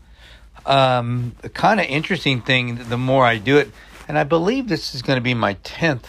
Um, 0.67 1.35
kind 1.55 1.81
of 1.81 1.87
interesting 1.87 2.43
thing, 2.43 2.77
the 2.89 2.99
more 2.99 3.25
I 3.25 3.39
do 3.39 3.57
it, 3.59 3.71
and 4.07 4.19
I 4.19 4.25
believe 4.25 4.69
this 4.69 4.95
is 4.95 5.03
going 5.03 5.17
to 5.17 5.23
be 5.23 5.35
my 5.35 5.55
10th 5.55 6.05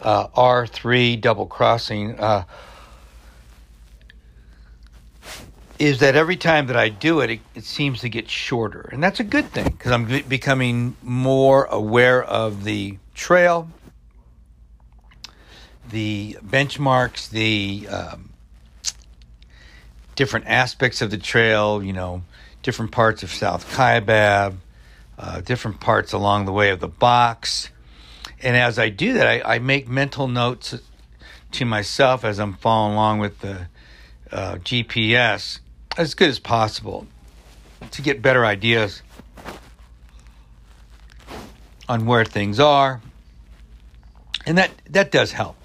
uh, 0.00 0.28
R3 0.28 1.20
double 1.20 1.46
crossing 1.46 2.18
uh, 2.18 2.44
is 5.78 6.00
that 6.00 6.14
every 6.14 6.36
time 6.36 6.66
that 6.68 6.76
I 6.76 6.88
do 6.88 7.20
it, 7.20 7.30
it, 7.30 7.40
it, 7.54 7.64
seems 7.64 8.00
to 8.00 8.08
get 8.08 8.28
shorter. 8.28 8.88
And 8.92 9.02
that's 9.02 9.20
a 9.20 9.24
good 9.24 9.46
thing 9.46 9.64
because 9.64 9.92
I'm 9.92 10.04
be- 10.04 10.22
becoming 10.22 10.96
more 11.02 11.64
aware 11.64 12.22
of 12.22 12.64
the 12.64 12.98
trail, 13.14 13.68
the 15.90 16.38
benchmarks, 16.44 17.28
the 17.30 17.88
um, 17.88 18.30
different 20.14 20.46
aspects 20.46 21.02
of 21.02 21.10
the 21.10 21.18
trail, 21.18 21.82
you 21.82 21.92
know, 21.92 22.22
different 22.62 22.92
parts 22.92 23.22
of 23.22 23.30
South 23.30 23.70
Kaibab, 23.74 24.56
uh, 25.18 25.40
different 25.40 25.80
parts 25.80 26.12
along 26.12 26.46
the 26.46 26.52
way 26.52 26.70
of 26.70 26.80
the 26.80 26.88
box 26.88 27.70
and 28.44 28.56
as 28.58 28.78
I 28.78 28.90
do 28.90 29.14
that, 29.14 29.26
I, 29.26 29.54
I, 29.54 29.58
make 29.58 29.88
mental 29.88 30.28
notes 30.28 30.78
to 31.52 31.64
myself 31.64 32.24
as 32.24 32.38
I'm 32.38 32.52
following 32.52 32.94
along 32.94 33.18
with 33.20 33.40
the 33.40 33.68
uh, 34.30 34.56
GPS 34.56 35.60
as 35.96 36.12
good 36.12 36.28
as 36.28 36.38
possible 36.38 37.06
to 37.90 38.02
get 38.02 38.20
better 38.20 38.44
ideas 38.44 39.02
on 41.88 42.04
where 42.04 42.26
things 42.26 42.60
are. 42.60 43.00
And 44.46 44.58
that, 44.58 44.70
that 44.90 45.10
does 45.10 45.32
help. 45.32 45.56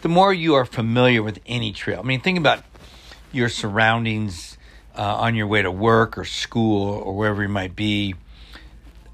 The 0.00 0.08
more 0.08 0.32
you 0.32 0.54
are 0.54 0.64
familiar 0.64 1.22
with 1.22 1.38
any 1.46 1.72
trail, 1.72 2.00
I 2.00 2.02
mean, 2.02 2.20
think 2.20 2.38
about 2.38 2.64
your 3.30 3.48
surroundings 3.48 4.56
uh, 4.96 5.02
on 5.02 5.34
your 5.34 5.46
way 5.46 5.62
to 5.62 5.70
work 5.70 6.18
or 6.18 6.24
school 6.24 6.88
or 6.90 7.14
wherever 7.14 7.42
you 7.42 7.48
might 7.48 7.76
be. 7.76 8.14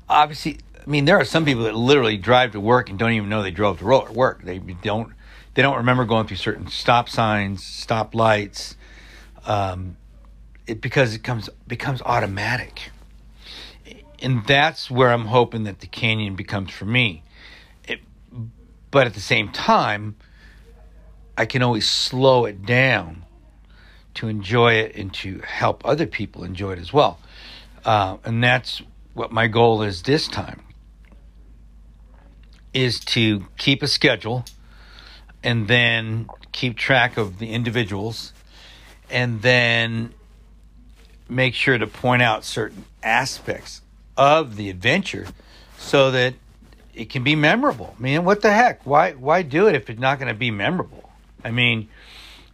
Obviously, 0.09 0.59
I 0.77 0.91
mean, 0.91 1.05
there 1.05 1.19
are 1.19 1.25
some 1.25 1.45
people 1.45 1.65
that 1.65 1.75
literally 1.75 2.17
drive 2.17 2.53
to 2.53 2.61
work 2.61 2.89
and 2.89 2.99
don't 2.99 3.13
even 3.13 3.29
know 3.29 3.43
they 3.43 3.51
drove 3.51 3.79
to 3.81 3.85
work. 3.85 4.43
They 4.43 4.59
don't 4.59 5.13
they 5.55 5.63
don't 5.63 5.79
remember 5.79 6.05
going 6.05 6.27
through 6.27 6.37
certain 6.37 6.69
stop 6.69 7.09
signs, 7.09 7.65
stop 7.65 8.15
lights, 8.15 8.77
um, 9.45 9.97
it 10.67 10.81
because 10.81 11.15
it 11.15 11.23
comes 11.23 11.51
becomes 11.67 12.01
automatic, 12.03 12.91
and 14.21 14.47
that's 14.47 14.91
where 14.91 15.11
I'm 15.11 15.27
hoping 15.27 15.65
that 15.65 15.81
the 15.81 15.87
canyon 15.87 16.37
becomes 16.37 16.71
for 16.71 16.85
me. 16.85 17.23
But 18.91 19.07
at 19.07 19.15
the 19.15 19.21
same 19.21 19.51
time, 19.51 20.17
I 21.37 21.47
can 21.47 21.63
always 21.63 21.89
slow 21.89 22.47
it 22.47 22.65
down 22.65 23.25
to 24.15 24.29
enjoy 24.29 24.75
it 24.75 24.97
and 24.97 25.13
to 25.15 25.41
help 25.47 25.85
other 25.85 26.07
people 26.07 26.43
enjoy 26.45 26.73
it 26.73 26.79
as 26.79 26.93
well. 26.93 27.21
Uh, 27.85 28.17
and 28.25 28.43
that's 28.43 28.83
what 29.15 29.31
my 29.31 29.47
goal 29.47 29.83
is 29.83 30.03
this 30.03 30.27
time 30.29 30.63
is 32.75 33.01
to 33.01 33.47
keep 33.57 33.83
a 33.83 33.87
schedule 33.87 34.45
and 35.43 35.69
then 35.69 36.29
keep 36.53 36.77
track 36.77 37.17
of 37.17 37.39
the 37.39 37.51
individuals 37.51 38.33
and 39.11 39.43
then 39.43 40.13
make 41.29 41.55
sure 41.55 41.79
to 41.79 41.87
point 41.87 42.23
out 42.23 42.45
certain 42.45 42.85
aspects 43.03 43.81
of 44.17 44.57
the 44.57 44.69
adventure 44.69 45.27
so 45.79 46.11
that 46.11 46.35
it 46.99 47.11
can 47.11 47.23
be 47.23 47.37
memorable. 47.37 47.95
I 47.99 48.03
mean, 48.03 48.25
what 48.25 48.43
the 48.43 48.53
heck? 48.53 48.85
Why 48.85 49.13
why 49.13 49.43
do 49.43 49.69
it 49.69 49.75
if 49.75 49.89
it's 49.89 50.01
not 50.01 50.19
going 50.19 50.29
to 50.29 50.39
be 50.39 50.51
memorable? 50.51 51.11
I 51.45 51.53
mean, 51.53 51.89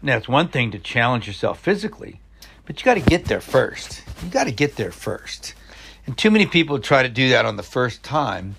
that's 0.03 0.29
one 0.29 0.49
thing 0.49 0.71
to 0.73 0.79
challenge 0.79 1.27
yourself 1.27 1.59
physically, 1.59 2.21
but 2.67 2.79
you 2.79 2.85
got 2.85 2.95
to 2.95 3.01
get 3.01 3.25
there 3.25 3.41
first. 3.41 4.03
You 4.23 4.29
got 4.29 4.45
to 4.45 4.53
get 4.53 4.77
there 4.77 4.93
first. 4.93 5.55
And 6.07 6.17
too 6.17 6.31
many 6.31 6.45
people 6.45 6.79
try 6.79 7.03
to 7.03 7.09
do 7.09 7.31
that 7.31 7.47
on 7.47 7.57
the 7.57 7.63
first 7.63 8.03
time, 8.03 8.57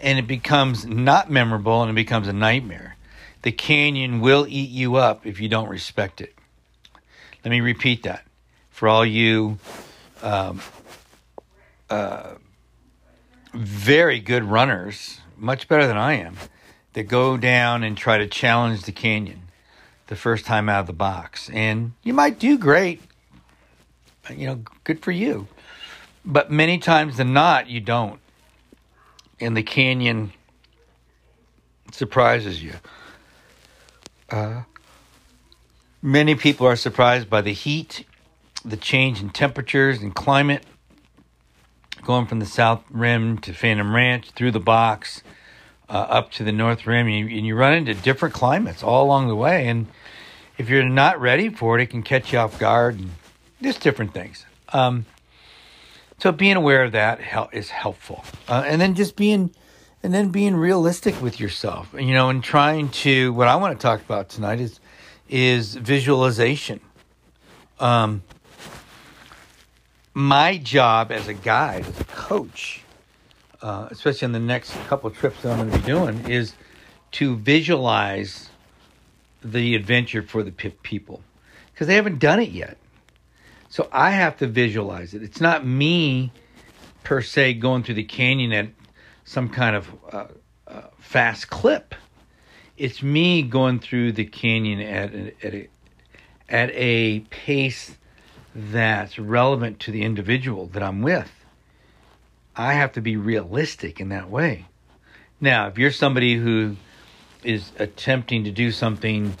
and 0.00 0.18
it 0.18 0.26
becomes 0.26 0.86
not 0.86 1.30
memorable 1.30 1.82
and 1.82 1.90
it 1.90 1.94
becomes 1.94 2.26
a 2.26 2.32
nightmare. 2.32 2.96
The 3.42 3.52
canyon 3.52 4.20
will 4.20 4.46
eat 4.48 4.70
you 4.70 4.96
up 4.96 5.26
if 5.26 5.40
you 5.40 5.48
don't 5.48 5.68
respect 5.68 6.22
it. 6.22 6.34
Let 7.44 7.50
me 7.50 7.60
repeat 7.60 8.04
that 8.04 8.24
for 8.70 8.88
all 8.88 9.04
you 9.04 9.58
um, 10.22 10.60
uh, 11.90 12.34
very 13.52 14.20
good 14.20 14.44
runners, 14.44 15.20
much 15.36 15.68
better 15.68 15.86
than 15.86 15.96
I 15.96 16.14
am, 16.14 16.36
that 16.92 17.04
go 17.04 17.36
down 17.36 17.82
and 17.82 17.96
try 17.96 18.18
to 18.18 18.26
challenge 18.26 18.82
the 18.82 18.92
canyon 18.92 19.42
the 20.06 20.16
first 20.16 20.44
time 20.44 20.68
out 20.68 20.80
of 20.80 20.86
the 20.86 20.92
box. 20.92 21.48
And 21.50 21.92
you 22.02 22.12
might 22.12 22.38
do 22.38 22.58
great. 22.58 23.00
You 24.28 24.46
know, 24.46 24.60
good 24.84 25.00
for 25.00 25.12
you. 25.12 25.48
But 26.24 26.50
many 26.50 26.78
times 26.78 27.16
than 27.16 27.32
not, 27.32 27.68
you 27.68 27.80
don't. 27.80 28.20
And 29.40 29.56
the 29.56 29.62
canyon 29.62 30.32
surprises 31.92 32.62
you. 32.62 32.74
Uh, 34.28 34.62
many 36.02 36.34
people 36.34 36.66
are 36.66 36.76
surprised 36.76 37.30
by 37.30 37.40
the 37.40 37.52
heat, 37.52 38.04
the 38.64 38.76
change 38.76 39.20
in 39.20 39.30
temperatures 39.30 40.02
and 40.02 40.14
climate, 40.14 40.64
going 42.02 42.26
from 42.26 42.38
the 42.38 42.46
south 42.46 42.82
rim 42.90 43.38
to 43.38 43.52
Phantom 43.52 43.94
Ranch, 43.94 44.30
through 44.30 44.50
the 44.52 44.60
box, 44.60 45.22
uh, 45.88 45.92
up 45.92 46.30
to 46.32 46.44
the 46.44 46.52
north 46.52 46.86
rim, 46.86 47.06
and 47.06 47.16
you, 47.30 47.36
and 47.36 47.46
you 47.46 47.54
run 47.54 47.74
into 47.74 47.94
different 47.94 48.34
climates 48.34 48.82
all 48.82 49.04
along 49.04 49.28
the 49.28 49.36
way. 49.36 49.66
And 49.68 49.86
if 50.58 50.68
you're 50.68 50.84
not 50.84 51.20
ready 51.20 51.48
for 51.48 51.78
it, 51.78 51.82
it 51.82 51.90
can 51.90 52.02
catch 52.02 52.32
you 52.32 52.38
off 52.38 52.58
guard 52.58 52.98
and 52.98 53.10
just 53.62 53.80
different 53.80 54.14
things. 54.14 54.46
Um, 54.72 55.06
so 56.18 56.32
being 56.32 56.56
aware 56.56 56.84
of 56.84 56.92
that 56.92 57.20
is 57.52 57.70
helpful, 57.70 58.24
uh, 58.48 58.62
and 58.66 58.80
then 58.80 58.94
just 58.94 59.16
being 59.16 59.54
and 60.02 60.14
then 60.14 60.30
being 60.30 60.56
realistic 60.56 61.20
with 61.20 61.38
yourself, 61.40 61.94
you 61.94 62.14
know, 62.14 62.30
and 62.30 62.42
trying 62.42 62.88
to. 62.90 63.32
What 63.32 63.48
I 63.48 63.56
want 63.56 63.78
to 63.78 63.82
talk 63.82 64.00
about 64.00 64.28
tonight 64.28 64.60
is 64.60 64.80
is 65.28 65.76
visualization. 65.76 66.80
Um, 67.78 68.22
my 70.14 70.56
job 70.56 71.12
as 71.12 71.28
a 71.28 71.34
guide, 71.34 71.86
as 71.86 72.00
a 72.00 72.04
coach, 72.04 72.82
uh, 73.62 73.88
especially 73.90 74.26
on 74.26 74.32
the 74.32 74.40
next 74.40 74.72
couple 74.86 75.08
of 75.10 75.16
trips 75.16 75.42
that 75.42 75.52
I'm 75.52 75.68
going 75.68 75.70
to 75.70 75.78
be 75.78 75.84
doing, 75.84 76.28
is 76.28 76.54
to 77.12 77.36
visualize 77.36 78.50
the 79.42 79.74
adventure 79.74 80.22
for 80.22 80.42
the 80.42 80.50
people 80.52 81.22
because 81.72 81.86
they 81.86 81.94
haven't 81.94 82.18
done 82.18 82.40
it 82.40 82.50
yet. 82.50 82.76
So 83.68 83.88
I 83.92 84.10
have 84.10 84.36
to 84.38 84.46
visualize 84.46 85.14
it. 85.14 85.22
It's 85.22 85.40
not 85.40 85.64
me 85.64 86.32
per 87.04 87.22
se 87.22 87.54
going 87.54 87.84
through 87.84 87.94
the 87.94 88.04
canyon 88.04 88.52
at 88.52 88.68
some 89.24 89.48
kind 89.48 89.76
of 89.76 89.88
uh, 90.12 90.26
uh, 90.66 90.82
fast 90.98 91.50
clip. 91.50 91.94
It's 92.76 93.02
me 93.02 93.42
going 93.42 93.78
through 93.78 94.12
the 94.12 94.24
canyon 94.24 94.80
at 94.80 95.14
a, 95.14 95.46
at 95.46 95.54
a, 95.54 95.68
at 96.48 96.70
a 96.72 97.20
pace 97.30 97.96
that's 98.54 99.18
relevant 99.18 99.80
to 99.80 99.90
the 99.90 100.02
individual 100.02 100.66
that 100.66 100.82
I'm 100.82 101.02
with. 101.02 101.30
I 102.56 102.74
have 102.74 102.92
to 102.92 103.00
be 103.00 103.16
realistic 103.16 104.00
in 104.00 104.08
that 104.08 104.28
way. 104.28 104.66
Now, 105.40 105.68
if 105.68 105.78
you're 105.78 105.92
somebody 105.92 106.36
who 106.36 106.76
is 107.42 107.72
attempting 107.78 108.44
to 108.44 108.50
do 108.50 108.70
something, 108.70 109.34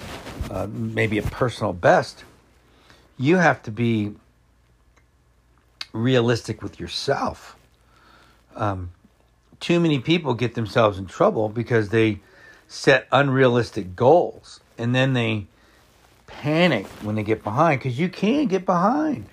uh, 0.50 0.66
maybe 0.70 1.18
a 1.18 1.22
personal 1.22 1.72
best, 1.72 2.24
you 3.18 3.36
have 3.36 3.62
to 3.64 3.70
be 3.70 4.14
realistic 5.92 6.62
with 6.62 6.80
yourself. 6.80 7.56
Um, 8.56 8.90
too 9.58 9.78
many 9.80 9.98
people 9.98 10.34
get 10.34 10.54
themselves 10.54 10.98
in 10.98 11.06
trouble 11.06 11.48
because 11.48 11.90
they 11.90 12.20
set 12.66 13.06
unrealistic 13.12 13.94
goals 13.94 14.60
and 14.78 14.94
then 14.94 15.12
they 15.12 15.46
panic 16.30 16.86
when 17.02 17.14
they 17.14 17.22
get 17.22 17.42
behind 17.42 17.80
because 17.80 17.98
you 17.98 18.08
can 18.08 18.46
get 18.46 18.64
behind. 18.64 19.26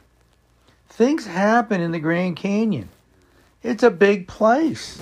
Things 0.90 1.26
happen 1.26 1.82
in 1.82 1.92
the 1.92 2.00
Grand 2.00 2.36
Canyon. 2.36 2.90
It's 3.64 3.84
a 3.84 3.92
big 3.92 4.28
place. 4.28 5.00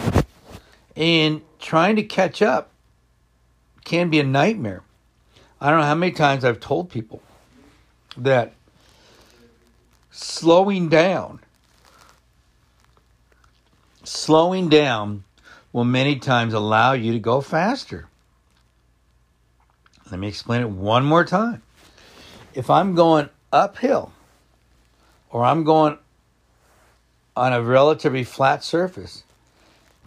And 0.96 1.42
trying 1.60 1.96
to 1.98 2.04
catch 2.04 2.42
up 2.42 2.72
can 3.84 4.10
be 4.10 4.20
a 4.20 4.24
nightmare. 4.24 4.84
I 5.60 5.70
don't 5.70 5.80
know 5.80 5.86
how 5.86 5.96
many 5.96 6.12
times 6.12 6.44
I've 6.44 6.60
told 6.60 6.90
people 6.90 7.22
that 8.18 8.54
slowing 10.12 10.90
down 10.90 11.40
slowing 14.08 14.70
down 14.70 15.24
will 15.74 15.84
many 15.84 16.18
times 16.18 16.54
allow 16.54 16.94
you 16.94 17.14
to 17.14 17.20
go 17.20 17.42
faster. 17.42 18.08
Let 20.10 20.20
me 20.20 20.28
explain 20.28 20.62
it 20.62 20.70
one 20.70 21.04
more 21.04 21.26
time. 21.26 21.62
If 22.56 22.70
I'm 22.70 22.96
going 22.96 23.30
uphill 23.52 24.14
or 25.30 25.44
I'm 25.44 25.66
going 25.66 25.98
on 27.36 27.52
a 27.52 27.62
relatively 27.62 28.24
flat 28.24 28.64
surface, 28.64 29.24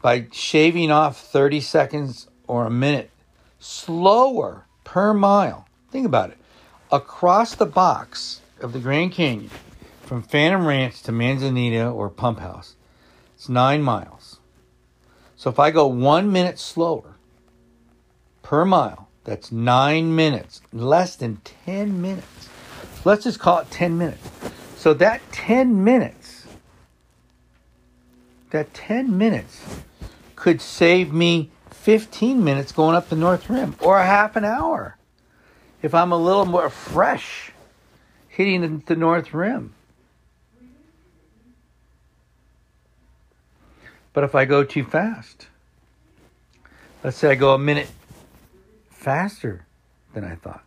by 0.01 0.27
shaving 0.33 0.91
off 0.91 1.21
30 1.21 1.61
seconds 1.61 2.29
or 2.47 2.65
a 2.65 2.71
minute 2.71 3.11
slower 3.59 4.65
per 4.85 5.13
mile, 5.13 5.69
think 5.91 6.07
about 6.07 6.31
it, 6.31 6.39
across 6.91 7.55
the 7.55 7.67
box 7.67 8.41
of 8.61 8.73
the 8.73 8.79
Grand 8.79 9.13
Canyon 9.13 9.51
from 10.03 10.23
Phantom 10.23 10.67
Ranch 10.67 11.03
to 11.03 11.13
Manzanita 11.13 11.87
or 11.87 12.09
Pump 12.09 12.39
House, 12.39 12.77
it's 13.35 13.51
nine 13.51 13.83
miles. 13.83 14.41
So 15.37 15.51
if 15.51 15.59
I 15.59 15.71
go 15.71 15.87
one 15.87 16.33
minute 16.33 16.59
slower 16.59 17.17
per 18.41 18.65
mile, 18.65 19.09
that's 19.25 19.53
nine 19.53 20.17
minutes, 20.17 20.63
less 20.73 21.15
than 21.15 21.43
10 21.67 22.01
minutes. 22.01 22.38
Let's 23.09 23.25
just 23.25 23.39
call 23.39 23.61
it 23.61 23.71
10 23.71 23.97
minutes. 23.97 24.29
So 24.77 24.93
that 24.93 25.23
10 25.33 25.83
minutes, 25.83 26.47
that 28.51 28.75
10 28.75 29.17
minutes 29.17 29.65
could 30.37 30.61
save 30.61 31.11
me 31.11 31.49
15 31.71 32.45
minutes 32.45 32.71
going 32.71 32.95
up 32.95 33.09
the 33.09 33.17
North 33.17 33.49
Rim 33.49 33.77
or 33.81 33.99
a 33.99 34.05
half 34.05 34.37
an 34.37 34.45
hour 34.45 34.99
if 35.81 35.95
I'm 35.95 36.13
a 36.13 36.19
little 36.19 36.45
more 36.45 36.69
fresh 36.69 37.51
hitting 38.29 38.83
the 38.85 38.95
North 38.95 39.33
Rim. 39.33 39.73
But 44.13 44.25
if 44.25 44.35
I 44.35 44.45
go 44.45 44.65
too 44.65 44.85
fast, 44.85 45.47
let's 47.03 47.17
say 47.17 47.31
I 47.31 47.37
go 47.37 47.55
a 47.55 47.59
minute 47.59 47.89
faster 48.91 49.65
than 50.13 50.25
I 50.25 50.35
thought. 50.35 50.63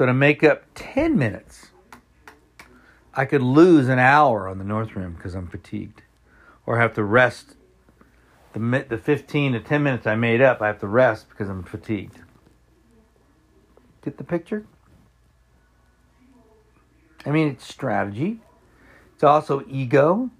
So 0.00 0.06
to 0.06 0.14
make 0.14 0.42
up 0.42 0.62
10 0.76 1.18
minutes, 1.18 1.72
I 3.12 3.26
could 3.26 3.42
lose 3.42 3.86
an 3.86 3.98
hour 3.98 4.48
on 4.48 4.56
the 4.56 4.64
North 4.64 4.96
Rim 4.96 5.12
because 5.12 5.34
I'm 5.34 5.46
fatigued 5.46 6.00
or 6.64 6.78
have 6.78 6.94
to 6.94 7.04
rest 7.04 7.56
the, 8.54 8.86
the 8.88 8.96
15 8.96 9.52
to 9.52 9.60
10 9.60 9.82
minutes 9.82 10.06
I 10.06 10.14
made 10.14 10.40
up, 10.40 10.62
I 10.62 10.68
have 10.68 10.80
to 10.80 10.86
rest 10.86 11.28
because 11.28 11.50
I'm 11.50 11.62
fatigued. 11.62 12.16
Get 14.02 14.16
the 14.16 14.24
picture? 14.24 14.64
I 17.26 17.30
mean, 17.30 17.48
it's 17.48 17.66
strategy. 17.66 18.40
It's 19.14 19.22
also 19.22 19.66
ego. 19.68 20.30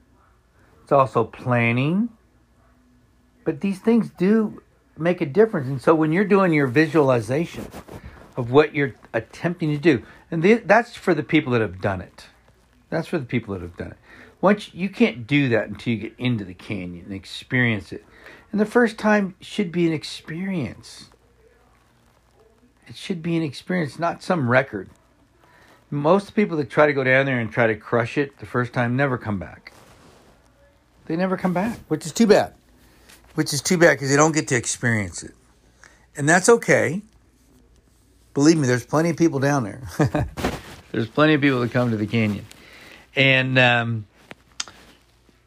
It's 0.83 0.93
also 0.93 1.23
planning. 1.23 2.09
But 3.45 3.61
these 3.61 3.79
things 3.79 4.09
do 4.09 4.63
make 4.97 5.21
a 5.21 5.27
difference. 5.27 5.69
And 5.69 5.83
so 5.83 5.95
when 5.95 6.13
you're 6.13 6.25
doing 6.25 6.55
your 6.55 6.67
visualization 6.67 7.67
of 8.41 8.51
what 8.51 8.75
you're 8.75 8.95
attempting 9.13 9.71
to 9.71 9.77
do, 9.77 10.03
and 10.31 10.43
the, 10.43 10.55
that's 10.55 10.97
for 10.97 11.13
the 11.13 11.23
people 11.23 11.53
that 11.53 11.61
have 11.61 11.83
done 11.83 12.01
it. 12.01 12.29
That's 12.89 13.07
for 13.07 13.19
the 13.19 13.27
people 13.27 13.53
that 13.53 13.61
have 13.61 13.77
done 13.77 13.91
it. 13.93 13.99
Once 14.41 14.73
you 14.73 14.89
can't 14.89 15.27
do 15.27 15.51
that 15.51 15.69
until 15.69 15.93
you 15.93 15.99
get 15.99 16.15
into 16.17 16.47
the 16.47 16.55
canyon 16.55 17.05
and 17.05 17.15
experience 17.15 17.93
it. 17.93 18.03
And 18.51 18.59
the 18.59 18.65
first 18.65 18.97
time 18.97 19.35
should 19.43 19.71
be 19.71 19.87
an 19.87 19.93
experience. 19.93 21.11
It 22.89 22.97
should 22.97 23.23
be 23.23 23.37
an 23.37 23.43
experience, 23.43 23.99
not 23.99 24.23
some 24.23 24.49
record. 24.49 24.89
Most 25.91 26.35
people 26.35 26.57
that 26.57 26.71
try 26.71 26.87
to 26.87 26.95
go 26.95 27.05
down 27.05 27.27
there 27.27 27.39
and 27.39 27.53
try 27.53 27.67
to 27.67 27.77
crush 27.77 28.17
it 28.17 28.39
the 28.39 28.47
first 28.47 28.73
time 28.73 28.97
never 28.97 29.19
come 29.19 29.39
back. 29.39 29.75
They 31.05 31.17
never 31.17 31.37
come 31.37 31.53
back, 31.53 31.79
which 31.89 32.07
is 32.07 32.13
too 32.13 32.27
bad. 32.27 32.55
Which 33.35 33.53
is 33.53 33.61
too 33.61 33.77
bad 33.77 33.93
because 33.93 34.09
they 34.09 34.17
don't 34.17 34.33
get 34.33 34.49
to 34.49 34.57
experience 34.57 35.23
it. 35.23 35.35
And 36.17 36.27
that's 36.27 36.49
okay. 36.49 37.03
Believe 38.35 38.57
me, 38.57 38.67
there's 38.67 38.87
plenty 38.87 39.11
of 39.11 39.17
people 39.17 39.41
down 39.41 39.65
there. 39.65 39.83
there's 40.93 41.09
plenty 41.09 41.35
of 41.35 41.41
people 41.41 41.61
that 41.61 41.73
come 41.73 41.91
to 41.91 41.97
the 41.97 42.07
canyon. 42.07 42.47
And, 43.17 43.59
um, 43.59 44.07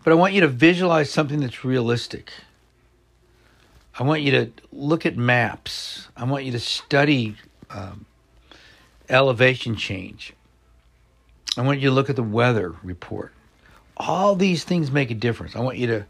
but 0.03 0.11
I 0.11 0.15
want 0.15 0.33
you 0.33 0.41
to 0.41 0.47
visualize 0.47 1.09
something 1.09 1.39
that's 1.39 1.63
realistic. 1.63 2.31
I 3.97 4.03
want 4.03 4.21
you 4.21 4.31
to 4.31 4.51
look 4.71 5.05
at 5.05 5.15
maps. 5.15 6.07
I 6.17 6.25
want 6.25 6.43
you 6.43 6.51
to 6.51 6.59
study 6.59 7.37
um, 7.69 8.05
elevation 9.07 9.75
change. 9.75 10.33
I 11.57 11.61
want 11.61 11.79
you 11.79 11.89
to 11.89 11.95
look 11.95 12.09
at 12.09 12.15
the 12.15 12.23
weather 12.23 12.75
report. 12.83 13.31
All 13.95 14.35
these 14.35 14.63
things 14.63 14.91
make 14.91 15.11
a 15.11 15.15
difference. 15.15 15.55
I 15.55 15.59
want 15.59 15.77
you 15.77 15.87
to 15.87 16.05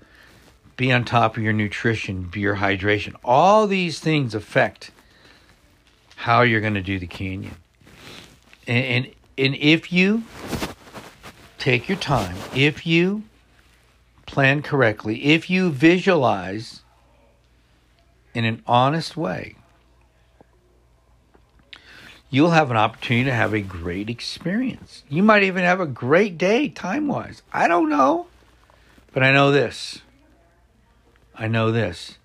be 0.77 0.91
on 0.91 1.05
top 1.05 1.37
of 1.37 1.43
your 1.43 1.53
nutrition, 1.53 2.23
be 2.23 2.39
your 2.39 2.55
hydration. 2.55 3.15
All 3.23 3.67
these 3.67 3.99
things 3.99 4.33
affect 4.33 4.91
how 6.23 6.41
you're 6.41 6.61
going 6.61 6.73
to 6.73 6.81
do 6.81 6.97
the 6.97 7.05
canyon. 7.05 7.53
And, 8.65 8.85
and, 8.85 9.15
and 9.37 9.55
if 9.55 9.91
you 9.91 10.23
take 11.57 11.89
your 11.89 11.97
time, 11.97 12.37
if 12.55 12.87
you 12.87 13.23
plan 14.25 14.61
correctly, 14.61 15.21
if 15.21 15.49
you 15.49 15.69
visualize 15.69 16.81
in 18.33 18.45
an 18.45 18.63
honest 18.65 19.17
way, 19.17 19.57
you'll 22.29 22.51
have 22.51 22.71
an 22.71 22.77
opportunity 22.77 23.25
to 23.25 23.35
have 23.35 23.53
a 23.53 23.59
great 23.59 24.09
experience. 24.09 25.03
You 25.09 25.23
might 25.23 25.43
even 25.43 25.65
have 25.65 25.81
a 25.81 25.85
great 25.85 26.37
day 26.37 26.69
time 26.69 27.09
wise. 27.09 27.41
I 27.51 27.67
don't 27.67 27.89
know. 27.89 28.27
But 29.11 29.23
I 29.23 29.33
know 29.33 29.51
this. 29.51 29.99
I 31.35 31.49
know 31.49 31.73
this. 31.73 32.17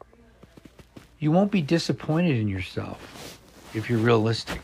You 1.18 1.32
won't 1.32 1.50
be 1.50 1.62
disappointed 1.62 2.37
in 2.37 2.46
yourself 2.46 3.38
if 3.74 3.88
you're 3.88 3.98
realistic. 3.98 4.61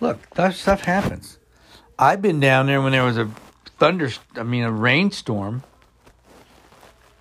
Look, 0.00 0.30
that 0.30 0.54
stuff 0.54 0.82
happens. 0.82 1.38
I've 1.98 2.22
been 2.22 2.40
down 2.40 2.66
there 2.66 2.80
when 2.80 2.92
there 2.92 3.04
was 3.04 3.18
a 3.18 3.30
thunder, 3.78 4.10
I 4.36 4.42
mean, 4.42 4.64
a 4.64 4.70
rainstorm 4.70 5.62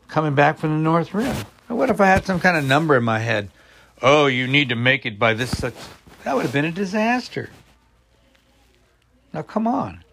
coming 0.08 0.36
back 0.36 0.58
from 0.58 0.70
the 0.70 0.84
North 0.84 1.14
Rim. 1.14 1.36
What 1.68 1.90
if 1.90 2.00
I 2.00 2.06
had 2.06 2.26
some 2.26 2.40
kind 2.40 2.58
of 2.58 2.64
number 2.64 2.96
in 2.96 3.04
my 3.04 3.20
head? 3.20 3.50
Oh, 4.02 4.28
you 4.28 4.48
need 4.48 4.70
to 4.70 4.76
make 4.76 5.06
it 5.06 5.20
by 5.20 5.34
this 5.34 5.58
such. 5.58 5.74
That 6.24 6.36
would 6.36 6.44
have 6.44 6.54
been 6.54 6.66
a 6.66 6.72
disaster. 6.72 7.50
Now, 9.34 9.42
come 9.42 9.68
on. 9.68 10.04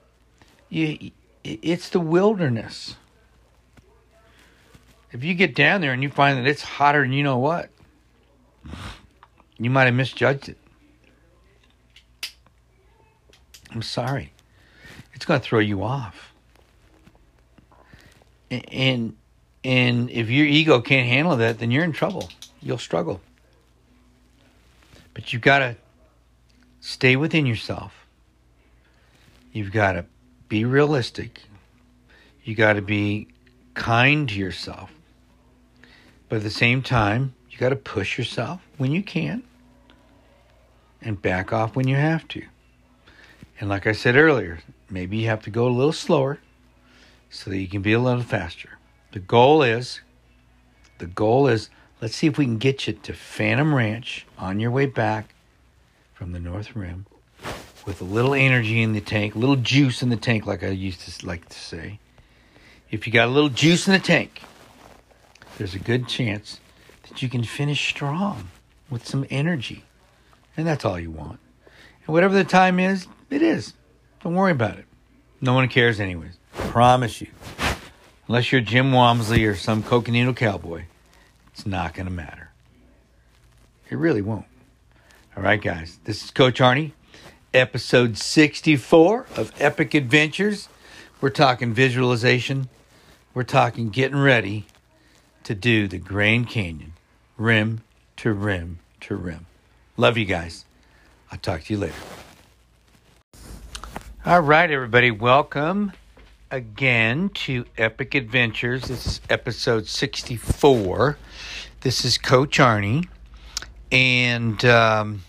You, 0.69 1.11
it's 1.45 1.91
the 1.91 2.01
wilderness. 2.01 2.97
If 5.13 5.23
you 5.23 5.35
get 5.35 5.55
down 5.55 5.81
there 5.81 5.93
and 5.93 6.03
you 6.03 6.11
find 6.11 6.39
that 6.39 6.47
it's 6.47 6.63
hotter 6.63 7.03
than 7.03 7.13
you 7.13 7.23
know 7.23 7.39
what, 7.39 7.71
you 9.59 9.71
might 9.71 9.85
have 9.85 9.95
misjudged 9.95 10.49
it. 10.49 10.59
I'm 13.71 13.83
sorry. 13.83 14.33
It's 15.15 15.25
going 15.25 15.41
to 15.41 15.47
throw 15.47 15.59
you 15.59 15.83
off. 15.83 16.33
And 18.51 19.17
and 19.65 20.11
if 20.11 20.29
your 20.29 20.47
ego 20.47 20.81
can't 20.81 21.09
handle 21.09 21.37
that, 21.37 21.59
then 21.59 21.71
you're 21.71 21.85
in 21.85 21.93
trouble. 21.93 22.31
You'll 22.61 22.79
struggle. 22.79 23.21
But 25.15 25.33
you've 25.33 25.43
got 25.43 25.61
to 25.61 25.77
stay 26.81 27.17
within 27.17 27.47
yourself. 27.47 28.07
You've 29.53 29.73
got 29.73 29.93
to 29.93 30.05
be 30.49 30.65
realistic. 30.65 31.43
You 32.45 32.55
got 32.55 32.75
to 32.75 32.83
be 32.83 33.29
kind 33.73 34.29
to 34.29 34.35
yourself. 34.35 34.91
But 36.29 36.37
at 36.37 36.43
the 36.43 36.51
same 36.51 36.83
time, 36.83 37.35
you 37.55 37.61
got 37.61 37.69
to 37.69 37.77
push 37.77 38.19
yourself 38.19 38.61
when 38.77 38.91
you 38.91 39.03
can 39.03 39.45
and 41.01 41.21
back 41.23 41.53
off 41.53 41.77
when 41.77 41.87
you 41.87 41.95
have 41.95 42.27
to. 42.29 42.43
And 43.61 43.69
like 43.69 43.87
I 43.87 43.93
said 43.93 44.17
earlier, 44.17 44.59
maybe 44.91 45.19
you 45.19 45.29
have 45.29 45.43
to 45.43 45.51
go 45.51 45.69
a 45.69 45.71
little 45.71 45.93
slower 45.93 46.41
so 47.31 47.51
that 47.51 47.59
you 47.59 47.69
can 47.69 47.81
be 47.81 47.93
a 47.93 48.01
little 48.01 48.23
faster. 48.23 48.71
The 49.13 49.21
goal 49.21 49.63
is 49.63 50.01
the 50.99 51.07
goal 51.07 51.47
is 51.47 51.71
let's 52.01 52.17
see 52.17 52.27
if 52.27 52.39
we 52.39 52.45
can 52.45 52.59
get 52.59 52.89
you 52.89 52.95
to 52.95 53.13
Phantom 53.13 53.73
Ranch 53.73 54.27
on 54.37 54.59
your 54.59 54.73
way 54.73 54.87
back 54.87 55.35
from 56.13 56.33
the 56.33 56.41
North 56.41 56.75
Rim 56.75 57.07
with 57.87 58.01
a 58.01 58.05
little 58.05 58.35
energy 58.35 58.83
in 58.83 58.93
the 58.93 59.01
tank, 59.01 59.35
a 59.35 59.39
little 59.39 59.57
juice 59.57 60.03
in 60.03 60.09
the 60.09 60.17
tank, 60.17 60.47
like 60.47 60.65
I 60.65 60.69
used 60.69 61.01
to 61.01 61.27
like 61.27 61.49
to 61.49 61.59
say. 61.59 62.01
If 62.91 63.07
you 63.07 63.13
got 63.13 63.29
a 63.29 63.31
little 63.31 63.49
juice 63.49 63.87
in 63.87 63.93
the 63.93 63.99
tank, 64.01 64.43
there's 65.59 65.75
a 65.75 65.79
good 65.79 66.09
chance 66.09 66.59
that 67.15 67.23
you 67.23 67.29
can 67.29 67.45
finish 67.45 67.89
strong 67.89 68.49
with 68.91 69.07
some 69.07 69.25
energy. 69.31 69.85
And 70.57 70.67
that's 70.67 70.85
all 70.85 70.99
you 70.99 71.13
want. 71.13 71.39
And 72.07 72.13
whatever 72.13 72.35
the 72.35 72.43
time 72.43 72.81
is, 72.81 73.07
it 73.31 73.41
is. 73.41 73.75
Don't 74.23 74.35
worry 74.35 74.51
about 74.51 74.79
it. 74.79 74.85
No 75.41 75.55
one 75.55 75.69
cares, 75.69 76.01
anyways. 76.01 76.39
Promise 76.53 77.21
you. 77.21 77.29
Unless 78.27 78.51
you're 78.51 78.61
Jim 78.61 78.91
Walmsley 78.91 79.45
or 79.45 79.55
some 79.55 79.85
coconino 79.85 80.33
cowboy, 80.33 80.87
it's 81.53 81.65
not 81.65 81.95
going 81.95 82.07
to 82.07 82.13
matter. 82.13 82.51
It 83.89 83.97
really 83.97 84.23
won't. 84.23 84.47
All 85.37 85.43
right, 85.43 85.63
guys. 85.63 86.01
This 86.03 86.25
is 86.25 86.31
Coach 86.33 86.59
Arnie, 86.59 86.93
episode 87.53 88.19
64 88.19 89.27
of 89.37 89.53
Epic 89.61 89.95
Adventures. 89.95 90.69
We're 91.21 91.31
talking 91.31 91.73
visualization. 91.73 92.69
We're 93.35 93.45
talking 93.45 93.91
getting 93.91 94.19
ready 94.19 94.67
to 95.45 95.55
do 95.55 95.87
the 95.87 95.99
Grand 95.99 96.49
Canyon, 96.49 96.94
rim 97.37 97.83
to 98.17 98.33
rim 98.33 98.79
to 99.01 99.17
rim. 99.17 99.47
Love 99.97 100.17
you 100.17 100.25
guys. 100.25 100.65
I'll 101.31 101.39
talk 101.39 101.65
to 101.65 101.75
you 101.75 101.81
later. 101.81 101.95
All 104.25 104.41
right, 104.41 104.71
everybody. 104.71 105.11
Welcome 105.11 105.93
again 106.51 107.29
to 107.31 107.65
Epic 107.77 108.15
Adventures. 108.15 108.85
This 108.85 109.07
is 109.07 109.21
episode 109.29 109.87
64. 109.87 111.19
This 111.81 112.05
is 112.05 112.17
Coach 112.17 112.59
Arnie. 112.59 113.09
And 113.91 114.65
um, 114.65 115.25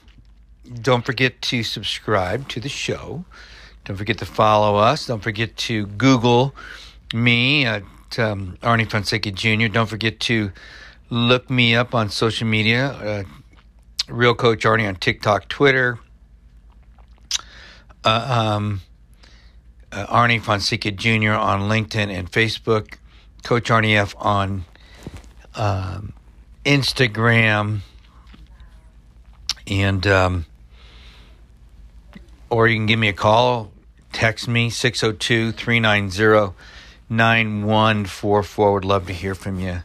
don't 0.81 1.05
forget 1.05 1.41
to 1.43 1.63
subscribe 1.63 2.47
to 2.49 2.59
the 2.59 2.69
show. 2.69 3.25
Don't 3.83 3.97
forget 3.97 4.17
to 4.19 4.25
follow 4.25 4.77
us. 4.77 5.07
Don't 5.07 5.21
forget 5.21 5.57
to 5.57 5.87
Google 5.87 6.55
me 7.13 7.65
at 7.65 7.83
um, 8.17 8.57
Arnie 8.61 8.89
Fonseca 8.89 9.31
Jr. 9.31 9.67
Don't 9.67 9.89
forget 9.89 10.19
to 10.21 10.51
look 11.09 11.49
me 11.49 11.75
up 11.75 11.93
on 11.93 12.09
social 12.09 12.47
media. 12.47 12.87
Uh, 12.87 13.23
Real 14.07 14.35
Coach 14.35 14.63
Arnie 14.63 14.87
on 14.87 14.95
TikTok, 14.95 15.47
Twitter. 15.47 15.99
Uh, 18.03 18.53
um, 18.55 18.81
uh, 19.91 20.05
Arnie 20.07 20.41
Fonseca 20.41 20.91
Jr. 20.91 21.31
on 21.31 21.61
LinkedIn 21.61 22.09
and 22.09 22.31
Facebook, 22.31 22.97
Coach 23.43 23.69
Arnie 23.69 23.95
F 23.95 24.13
on 24.17 24.65
um, 25.55 26.13
Instagram, 26.63 27.79
and 29.65 30.05
um, 30.05 30.45
or 32.49 32.67
you 32.67 32.77
can 32.77 32.85
give 32.85 32.99
me 32.99 33.07
a 33.07 33.13
call, 33.13 33.71
text 34.11 34.47
me 34.47 34.69
602 34.69 35.51
390 35.53 36.53
9144. 37.09 38.73
Would 38.73 38.85
love 38.85 39.07
to 39.07 39.13
hear 39.13 39.33
from 39.33 39.59
you 39.59 39.81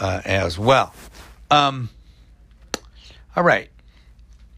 uh, 0.00 0.20
as 0.24 0.58
well. 0.58 0.92
Um, 1.50 1.90
all 3.34 3.42
right. 3.42 3.68